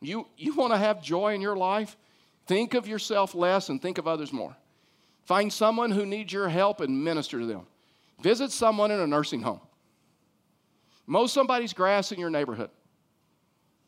You, 0.00 0.26
you 0.36 0.54
want 0.54 0.72
to 0.72 0.78
have 0.78 1.02
joy 1.02 1.34
in 1.34 1.40
your 1.40 1.56
life? 1.56 1.96
Think 2.46 2.74
of 2.74 2.88
yourself 2.88 3.34
less 3.34 3.68
and 3.68 3.80
think 3.80 3.98
of 3.98 4.08
others 4.08 4.32
more. 4.32 4.56
Find 5.24 5.52
someone 5.52 5.90
who 5.90 6.04
needs 6.04 6.32
your 6.32 6.48
help 6.48 6.80
and 6.80 7.04
minister 7.04 7.38
to 7.38 7.46
them. 7.46 7.66
Visit 8.20 8.50
someone 8.50 8.90
in 8.90 9.00
a 9.00 9.06
nursing 9.06 9.42
home. 9.42 9.60
Mow 11.06 11.26
somebody's 11.26 11.72
grass 11.72 12.12
in 12.12 12.18
your 12.18 12.30
neighborhood. 12.30 12.70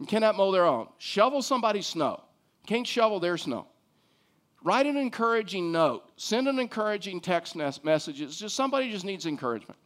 You 0.01 0.07
cannot 0.07 0.37
mow 0.37 0.51
their 0.51 0.64
own. 0.64 0.88
Shovel 0.99 1.43
somebody's 1.43 1.87
snow. 1.87 2.23
Can't 2.67 2.87
shovel 2.87 3.21
their 3.21 3.37
snow. 3.37 3.67
Write 4.62 4.87
an 4.87 4.97
encouraging 4.97 5.71
note. 5.71 6.05
Send 6.17 6.49
an 6.49 6.59
encouraging 6.59 7.21
text 7.21 7.55
message. 7.55 8.21
It's 8.21 8.38
just 8.38 8.57
somebody 8.57 8.90
just 8.90 9.05
needs 9.05 9.27
encouragement. 9.27 9.79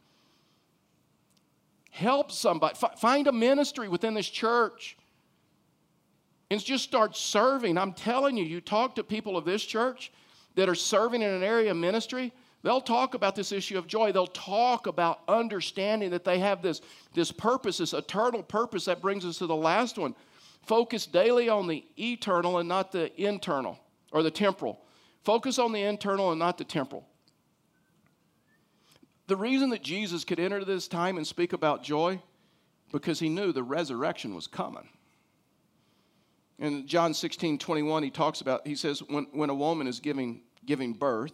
Help 1.91 2.31
somebody. 2.31 2.75
F- 2.81 2.99
find 2.99 3.27
a 3.27 3.31
ministry 3.31 3.89
within 3.89 4.13
this 4.13 4.29
church 4.29 4.97
and 6.49 6.63
just 6.63 6.83
start 6.83 7.15
serving. 7.15 7.77
I'm 7.77 7.93
telling 7.93 8.37
you, 8.37 8.43
you 8.43 8.61
talk 8.61 8.95
to 8.95 9.03
people 9.03 9.37
of 9.37 9.45
this 9.45 9.63
church 9.63 10.11
that 10.55 10.67
are 10.67 10.75
serving 10.75 11.21
in 11.21 11.29
an 11.29 11.43
area 11.43 11.71
of 11.71 11.77
ministry, 11.77 12.33
they'll 12.63 12.81
talk 12.81 13.13
about 13.13 13.35
this 13.35 13.51
issue 13.51 13.77
of 13.77 13.87
joy. 13.87 14.11
They'll 14.11 14.27
talk 14.27 14.87
about 14.87 15.21
understanding 15.27 16.09
that 16.09 16.25
they 16.25 16.39
have 16.39 16.61
this, 16.61 16.81
this 17.13 17.31
purpose, 17.31 17.77
this 17.77 17.93
eternal 17.93 18.43
purpose 18.43 18.85
that 18.85 19.01
brings 19.01 19.25
us 19.25 19.37
to 19.37 19.47
the 19.47 19.55
last 19.55 19.97
one. 19.97 20.15
Focus 20.65 21.05
daily 21.05 21.49
on 21.49 21.67
the 21.67 21.85
eternal 21.97 22.57
and 22.57 22.67
not 22.67 22.91
the 22.91 23.11
internal 23.21 23.79
or 24.11 24.23
the 24.23 24.31
temporal. 24.31 24.81
Focus 25.23 25.59
on 25.59 25.71
the 25.71 25.83
internal 25.83 26.31
and 26.31 26.39
not 26.39 26.57
the 26.57 26.63
temporal. 26.63 27.05
The 29.27 29.35
reason 29.35 29.69
that 29.69 29.83
Jesus 29.83 30.23
could 30.23 30.39
enter 30.39 30.65
this 30.65 30.87
time 30.87 31.17
and 31.17 31.25
speak 31.25 31.53
about 31.53 31.83
joy, 31.83 32.19
because 32.91 33.19
he 33.19 33.29
knew 33.29 33.51
the 33.51 33.61
resurrection 33.61 34.33
was 34.33 34.47
coming. 34.47 34.89
In 36.59 36.85
John 36.87 37.13
16, 37.13 37.57
21, 37.57 38.03
he 38.03 38.09
talks 38.11 38.41
about, 38.41 38.67
he 38.67 38.75
says, 38.75 39.01
when, 39.07 39.27
when 39.31 39.49
a 39.49 39.55
woman 39.55 39.87
is 39.87 40.01
giving, 40.01 40.41
giving 40.65 40.91
birth, 40.91 41.31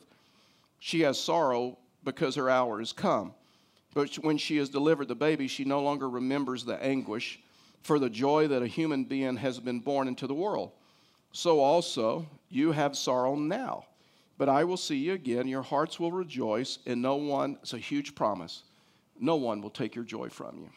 she 0.80 1.02
has 1.02 1.20
sorrow 1.20 1.80
because 2.04 2.36
her 2.36 2.50
hour 2.50 2.78
has 2.78 2.94
come. 2.94 3.34
But 3.96 4.14
when 4.16 4.38
she 4.38 4.58
has 4.58 4.70
delivered 4.70 5.08
the 5.08 5.16
baby, 5.16 5.48
she 5.48 5.64
no 5.66 5.82
longer 5.82 6.08
remembers 6.08 6.64
the 6.64 6.82
anguish 6.84 7.40
for 7.82 7.98
the 7.98 8.10
joy 8.10 8.48
that 8.48 8.62
a 8.62 8.68
human 8.68 9.04
being 9.04 9.38
has 9.38 9.60
been 9.60 9.80
born 9.80 10.08
into 10.08 10.28
the 10.28 10.34
world. 10.34 10.72
So 11.32 11.60
also, 11.60 12.28
you 12.50 12.72
have 12.72 12.96
sorrow 12.96 13.36
now. 13.36 13.86
But 14.38 14.50
I 14.50 14.64
will 14.64 14.78
see 14.78 14.98
you 14.98 15.14
again. 15.14 15.48
Your 15.48 15.62
hearts 15.62 16.00
will 16.00 16.12
rejoice, 16.12 16.80
and 16.86 17.02
no 17.02 17.16
one, 17.16 17.58
it's 17.62 17.74
a 17.74 17.78
huge 17.78 18.14
promise, 18.14 18.64
no 19.20 19.38
one 19.38 19.62
will 19.62 19.70
take 19.70 19.96
your 19.96 20.04
joy 20.04 20.30
from 20.30 20.58
you. 20.58 20.70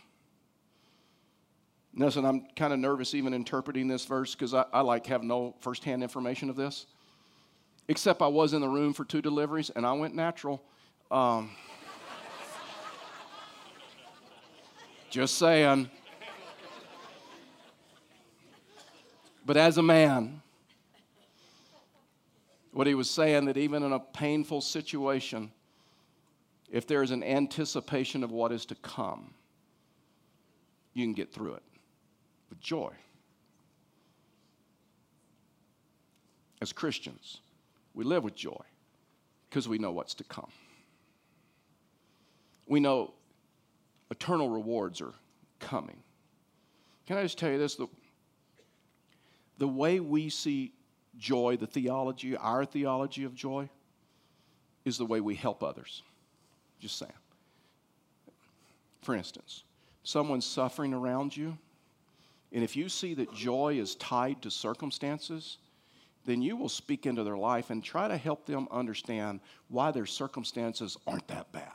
Listen, 1.98 2.24
I'm 2.24 2.46
kind 2.54 2.72
of 2.72 2.78
nervous 2.78 3.12
even 3.12 3.34
interpreting 3.34 3.88
this 3.88 4.04
verse 4.04 4.32
because 4.32 4.54
I, 4.54 4.64
I 4.72 4.82
like 4.82 5.06
have 5.06 5.24
no 5.24 5.56
firsthand 5.58 6.04
information 6.04 6.48
of 6.48 6.54
this. 6.54 6.86
Except 7.88 8.22
I 8.22 8.28
was 8.28 8.52
in 8.52 8.60
the 8.60 8.68
room 8.68 8.92
for 8.92 9.04
two 9.04 9.20
deliveries 9.20 9.70
and 9.70 9.84
I 9.84 9.92
went 9.94 10.14
natural. 10.14 10.62
Um, 11.10 11.50
just 15.10 15.38
saying. 15.38 15.90
But 19.44 19.56
as 19.56 19.76
a 19.76 19.82
man, 19.82 20.40
what 22.72 22.86
he 22.86 22.94
was 22.94 23.10
saying 23.10 23.46
that 23.46 23.56
even 23.56 23.82
in 23.82 23.92
a 23.92 23.98
painful 23.98 24.60
situation, 24.60 25.50
if 26.70 26.86
there 26.86 27.02
is 27.02 27.10
an 27.10 27.24
anticipation 27.24 28.22
of 28.22 28.30
what 28.30 28.52
is 28.52 28.66
to 28.66 28.76
come, 28.76 29.34
you 30.94 31.04
can 31.04 31.12
get 31.12 31.32
through 31.32 31.54
it 31.54 31.62
with 32.48 32.60
joy. 32.60 32.92
As 36.60 36.72
Christians, 36.72 37.40
we 37.94 38.04
live 38.04 38.24
with 38.24 38.34
joy 38.34 38.64
because 39.48 39.68
we 39.68 39.78
know 39.78 39.92
what's 39.92 40.14
to 40.14 40.24
come. 40.24 40.50
We 42.66 42.80
know 42.80 43.14
eternal 44.10 44.48
rewards 44.48 45.00
are 45.00 45.14
coming. 45.60 45.96
Can 47.06 47.16
I 47.16 47.22
just 47.22 47.38
tell 47.38 47.50
you 47.50 47.58
this? 47.58 47.76
The, 47.76 47.86
the 49.58 49.68
way 49.68 50.00
we 50.00 50.28
see 50.28 50.72
joy, 51.16 51.56
the 51.56 51.66
theology, 51.66 52.36
our 52.36 52.64
theology 52.64 53.24
of 53.24 53.34
joy, 53.34 53.68
is 54.84 54.98
the 54.98 55.06
way 55.06 55.20
we 55.20 55.34
help 55.34 55.62
others. 55.62 56.02
Just 56.80 56.98
saying. 56.98 57.12
For 59.02 59.14
instance, 59.14 59.64
someone's 60.02 60.46
suffering 60.46 60.92
around 60.92 61.36
you, 61.36 61.56
and 62.52 62.64
if 62.64 62.76
you 62.76 62.88
see 62.88 63.14
that 63.14 63.34
joy 63.34 63.78
is 63.78 63.94
tied 63.96 64.42
to 64.42 64.50
circumstances, 64.50 65.58
then 66.24 66.42
you 66.42 66.56
will 66.56 66.68
speak 66.68 67.06
into 67.06 67.22
their 67.22 67.36
life 67.36 67.70
and 67.70 67.82
try 67.82 68.08
to 68.08 68.16
help 68.16 68.46
them 68.46 68.68
understand 68.70 69.40
why 69.68 69.90
their 69.90 70.06
circumstances 70.06 70.96
aren't 71.06 71.28
that 71.28 71.50
bad. 71.52 71.70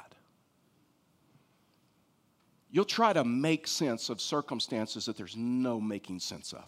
You'll 2.71 2.85
try 2.85 3.13
to 3.13 3.23
make 3.23 3.67
sense 3.67 4.09
of 4.09 4.19
circumstances 4.19 5.05
that 5.05 5.15
there's 5.15 5.37
no 5.37 5.79
making 5.79 6.19
sense 6.19 6.53
of. 6.53 6.65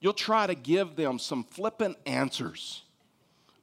You'll 0.00 0.14
try 0.14 0.46
to 0.46 0.54
give 0.54 0.96
them 0.96 1.18
some 1.18 1.44
flippant 1.44 1.98
answers 2.06 2.82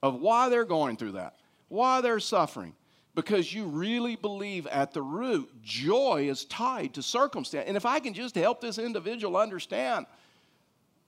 of 0.04 0.20
why 0.20 0.50
they're 0.50 0.66
going 0.66 0.98
through 0.98 1.14
that, 1.14 1.36
why 1.70 2.02
they're 2.02 2.20
suffering 2.20 2.76
because 3.16 3.54
you 3.54 3.66
really 3.66 4.16
believe 4.16 4.66
at 4.68 4.94
the 4.94 5.02
root 5.02 5.50
joy 5.62 6.28
is 6.30 6.46
tied 6.46 6.94
to 6.96 7.04
circumstance. 7.04 7.66
And 7.68 7.78
if 7.78 7.86
I 7.86 8.00
can 8.00 8.14
just 8.14 8.36
help 8.36 8.62
this 8.62 8.78
individual 8.78 9.38
understand 9.38 10.06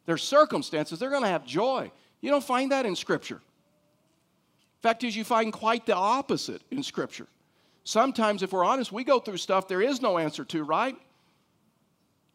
their 0.05 0.17
circumstances, 0.17 0.99
they're 0.99 1.09
going 1.09 1.23
to 1.23 1.29
have 1.29 1.45
joy. 1.45 1.91
You 2.21 2.29
don't 2.29 2.43
find 2.43 2.71
that 2.71 2.85
in 2.85 2.95
Scripture. 2.95 3.41
Fact 4.81 5.03
is, 5.03 5.15
you 5.15 5.23
find 5.23 5.51
quite 5.51 5.85
the 5.87 5.95
opposite 5.95 6.61
in 6.69 6.83
Scripture. 6.83 7.27
Sometimes, 7.83 8.43
if 8.43 8.51
we're 8.51 8.63
honest, 8.63 8.91
we 8.91 9.03
go 9.03 9.19
through 9.19 9.37
stuff 9.37 9.67
there 9.67 9.81
is 9.81 10.01
no 10.01 10.17
answer 10.17 10.45
to, 10.45 10.63
right? 10.63 10.95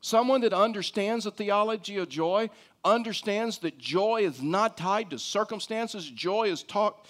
Someone 0.00 0.40
that 0.40 0.52
understands 0.52 1.24
the 1.24 1.30
theology 1.30 1.98
of 1.98 2.08
joy 2.08 2.50
understands 2.84 3.58
that 3.58 3.78
joy 3.78 4.22
is 4.22 4.42
not 4.42 4.76
tied 4.76 5.10
to 5.10 5.18
circumstances. 5.18 6.08
Joy 6.08 6.48
is, 6.48 6.62
talk, 6.62 7.06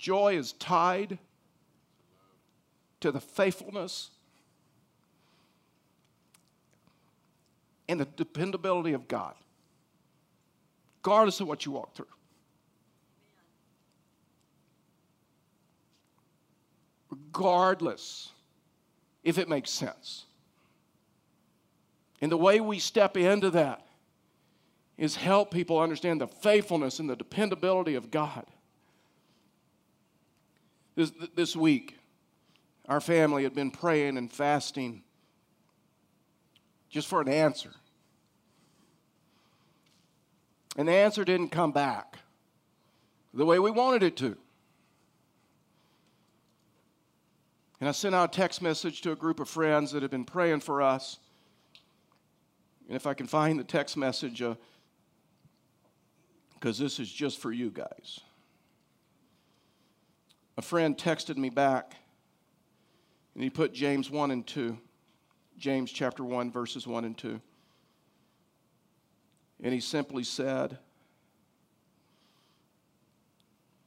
Joy 0.00 0.38
is 0.38 0.54
tied 0.54 1.18
to 3.00 3.12
the 3.12 3.20
faithfulness 3.20 4.08
and 7.86 8.00
the 8.00 8.06
dependability 8.16 8.94
of 8.94 9.06
God, 9.08 9.34
regardless 11.02 11.40
of 11.40 11.48
what 11.48 11.66
you 11.66 11.72
walk 11.72 11.94
through. 11.94 12.06
Regardless 17.10 18.30
if 19.22 19.36
it 19.36 19.50
makes 19.50 19.68
sense. 19.68 20.24
And 22.22 22.32
the 22.32 22.38
way 22.38 22.58
we 22.60 22.78
step 22.78 23.18
into 23.18 23.50
that 23.50 23.86
is 24.96 25.16
help 25.16 25.50
people 25.50 25.78
understand 25.78 26.22
the 26.22 26.26
faithfulness 26.26 27.00
and 27.00 27.10
the 27.10 27.16
dependability 27.16 27.96
of 27.96 28.10
God. 28.10 28.46
This, 31.00 31.12
this 31.34 31.56
week, 31.56 31.96
our 32.86 33.00
family 33.00 33.44
had 33.44 33.54
been 33.54 33.70
praying 33.70 34.18
and 34.18 34.30
fasting 34.30 35.02
just 36.90 37.08
for 37.08 37.22
an 37.22 37.28
answer. 37.28 37.70
And 40.76 40.86
the 40.88 40.92
answer 40.92 41.24
didn't 41.24 41.48
come 41.48 41.72
back 41.72 42.18
the 43.32 43.46
way 43.46 43.58
we 43.58 43.70
wanted 43.70 44.02
it 44.02 44.14
to. 44.18 44.36
And 47.80 47.88
I 47.88 47.92
sent 47.92 48.14
out 48.14 48.34
a 48.34 48.36
text 48.36 48.60
message 48.60 49.00
to 49.00 49.12
a 49.12 49.16
group 49.16 49.40
of 49.40 49.48
friends 49.48 49.92
that 49.92 50.02
had 50.02 50.10
been 50.10 50.26
praying 50.26 50.60
for 50.60 50.82
us. 50.82 51.18
And 52.88 52.94
if 52.94 53.06
I 53.06 53.14
can 53.14 53.26
find 53.26 53.58
the 53.58 53.64
text 53.64 53.96
message, 53.96 54.42
because 56.52 56.78
uh, 56.78 56.84
this 56.84 57.00
is 57.00 57.10
just 57.10 57.38
for 57.38 57.52
you 57.52 57.70
guys 57.70 58.20
a 60.60 60.62
friend 60.62 60.98
texted 60.98 61.38
me 61.38 61.48
back 61.48 61.96
and 63.32 63.42
he 63.42 63.48
put 63.48 63.72
James 63.72 64.10
1 64.10 64.30
and 64.30 64.46
2. 64.46 64.76
James 65.56 65.90
chapter 65.90 66.22
1, 66.22 66.52
verses 66.52 66.86
1 66.86 67.06
and 67.06 67.16
2. 67.16 67.40
And 69.62 69.72
he 69.72 69.80
simply 69.80 70.22
said, 70.22 70.76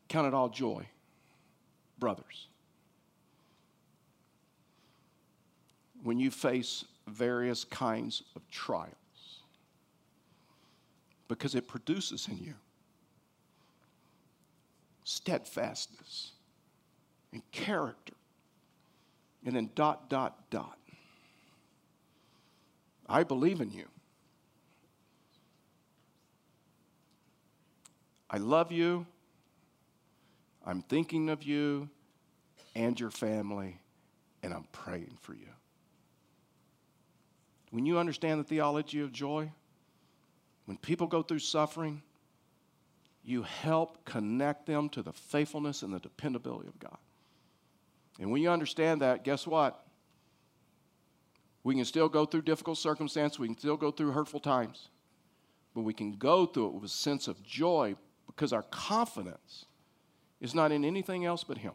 Count 0.09 0.25
it 0.25 0.33
all 0.33 0.49
joy, 0.49 0.87
brothers, 1.99 2.47
when 6.01 6.17
you 6.17 6.31
face 6.31 6.85
various 7.05 7.65
kinds 7.65 8.23
of 8.35 8.41
trials 8.49 8.95
because 11.27 11.53
it 11.53 11.67
produces 11.67 12.27
in 12.27 12.39
you 12.39 12.55
steadfastness 15.03 16.31
and 17.33 17.41
character 17.51 18.13
and 19.45 19.55
then 19.55 19.69
dot, 19.75 20.09
dot, 20.09 20.49
dot. 20.49 20.77
I 23.07 23.23
believe 23.23 23.59
in 23.59 23.71
you. 23.71 23.85
I 28.29 28.37
love 28.37 28.71
you. 28.71 29.05
I'm 30.65 30.81
thinking 30.81 31.29
of 31.29 31.43
you 31.43 31.89
and 32.75 32.99
your 32.99 33.11
family, 33.11 33.79
and 34.41 34.53
I'm 34.53 34.65
praying 34.71 35.17
for 35.21 35.33
you. 35.33 35.49
When 37.71 37.85
you 37.85 37.99
understand 37.99 38.39
the 38.39 38.43
theology 38.43 39.01
of 39.01 39.11
joy, 39.11 39.51
when 40.65 40.77
people 40.77 41.07
go 41.07 41.21
through 41.21 41.39
suffering, 41.39 42.01
you 43.23 43.43
help 43.43 44.05
connect 44.05 44.65
them 44.65 44.89
to 44.89 45.03
the 45.03 45.13
faithfulness 45.13 45.81
and 45.81 45.93
the 45.93 45.99
dependability 45.99 46.67
of 46.69 46.79
God. 46.79 46.97
And 48.19 48.31
when 48.31 48.41
you 48.41 48.49
understand 48.49 49.01
that, 49.01 49.23
guess 49.23 49.47
what? 49.47 49.85
We 51.63 51.75
can 51.75 51.85
still 51.85 52.09
go 52.09 52.25
through 52.25 52.41
difficult 52.43 52.77
circumstances, 52.77 53.39
we 53.39 53.47
can 53.47 53.57
still 53.57 53.77
go 53.77 53.91
through 53.91 54.11
hurtful 54.11 54.39
times, 54.39 54.89
but 55.73 55.81
we 55.81 55.93
can 55.93 56.17
go 56.17 56.45
through 56.45 56.67
it 56.67 56.73
with 56.73 56.83
a 56.83 56.89
sense 56.89 57.27
of 57.27 57.41
joy 57.41 57.95
because 58.27 58.51
our 58.53 58.63
confidence 58.63 59.65
is 60.41 60.53
not 60.53 60.71
in 60.71 60.83
anything 60.83 61.25
else 61.25 61.43
but 61.43 61.57
Him. 61.57 61.73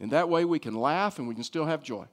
And 0.00 0.10
that 0.10 0.28
way 0.28 0.44
we 0.44 0.58
can 0.58 0.74
laugh 0.74 1.18
and 1.18 1.28
we 1.28 1.34
can 1.34 1.44
still 1.44 1.66
have 1.66 1.82
joy. 1.82 2.06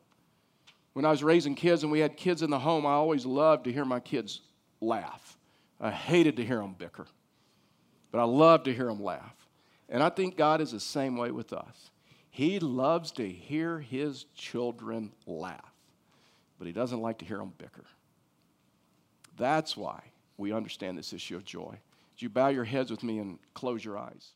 When 0.93 1.05
I 1.05 1.09
was 1.09 1.23
raising 1.23 1.55
kids 1.55 1.83
and 1.83 1.91
we 1.91 1.99
had 1.99 2.17
kids 2.17 2.41
in 2.41 2.49
the 2.49 2.59
home, 2.59 2.85
I 2.85 2.91
always 2.91 3.25
loved 3.25 3.63
to 3.63 3.71
hear 3.71 3.85
my 3.85 4.01
kids 4.01 4.41
laugh. 4.81 5.37
I 5.79 5.89
hated 5.89 6.35
to 6.37 6.45
hear 6.45 6.57
them 6.57 6.75
bicker, 6.77 7.07
but 8.11 8.19
I 8.19 8.25
loved 8.25 8.65
to 8.65 8.73
hear 8.73 8.87
them 8.87 9.01
laugh. 9.01 9.35
And 9.89 10.03
I 10.03 10.09
think 10.09 10.37
God 10.37 10.61
is 10.61 10.71
the 10.71 10.79
same 10.79 11.17
way 11.17 11.31
with 11.31 11.53
us. 11.53 11.91
He 12.31 12.59
loves 12.59 13.11
to 13.13 13.29
hear 13.29 13.79
his 13.79 14.23
children 14.35 15.11
laugh, 15.27 15.73
but 16.57 16.65
he 16.65 16.73
doesn't 16.73 17.01
like 17.01 17.17
to 17.19 17.25
hear 17.25 17.37
them 17.37 17.53
bicker. 17.57 17.83
That's 19.37 19.75
why 19.75 20.01
we 20.37 20.53
understand 20.53 20.97
this 20.97 21.11
issue 21.13 21.35
of 21.35 21.43
joy. 21.43 21.77
Would 22.13 22.21
you 22.21 22.29
bow 22.29 22.47
your 22.47 22.63
heads 22.63 22.89
with 22.89 23.03
me 23.03 23.19
and 23.19 23.37
close 23.53 23.83
your 23.83 23.97
eyes? 23.97 24.31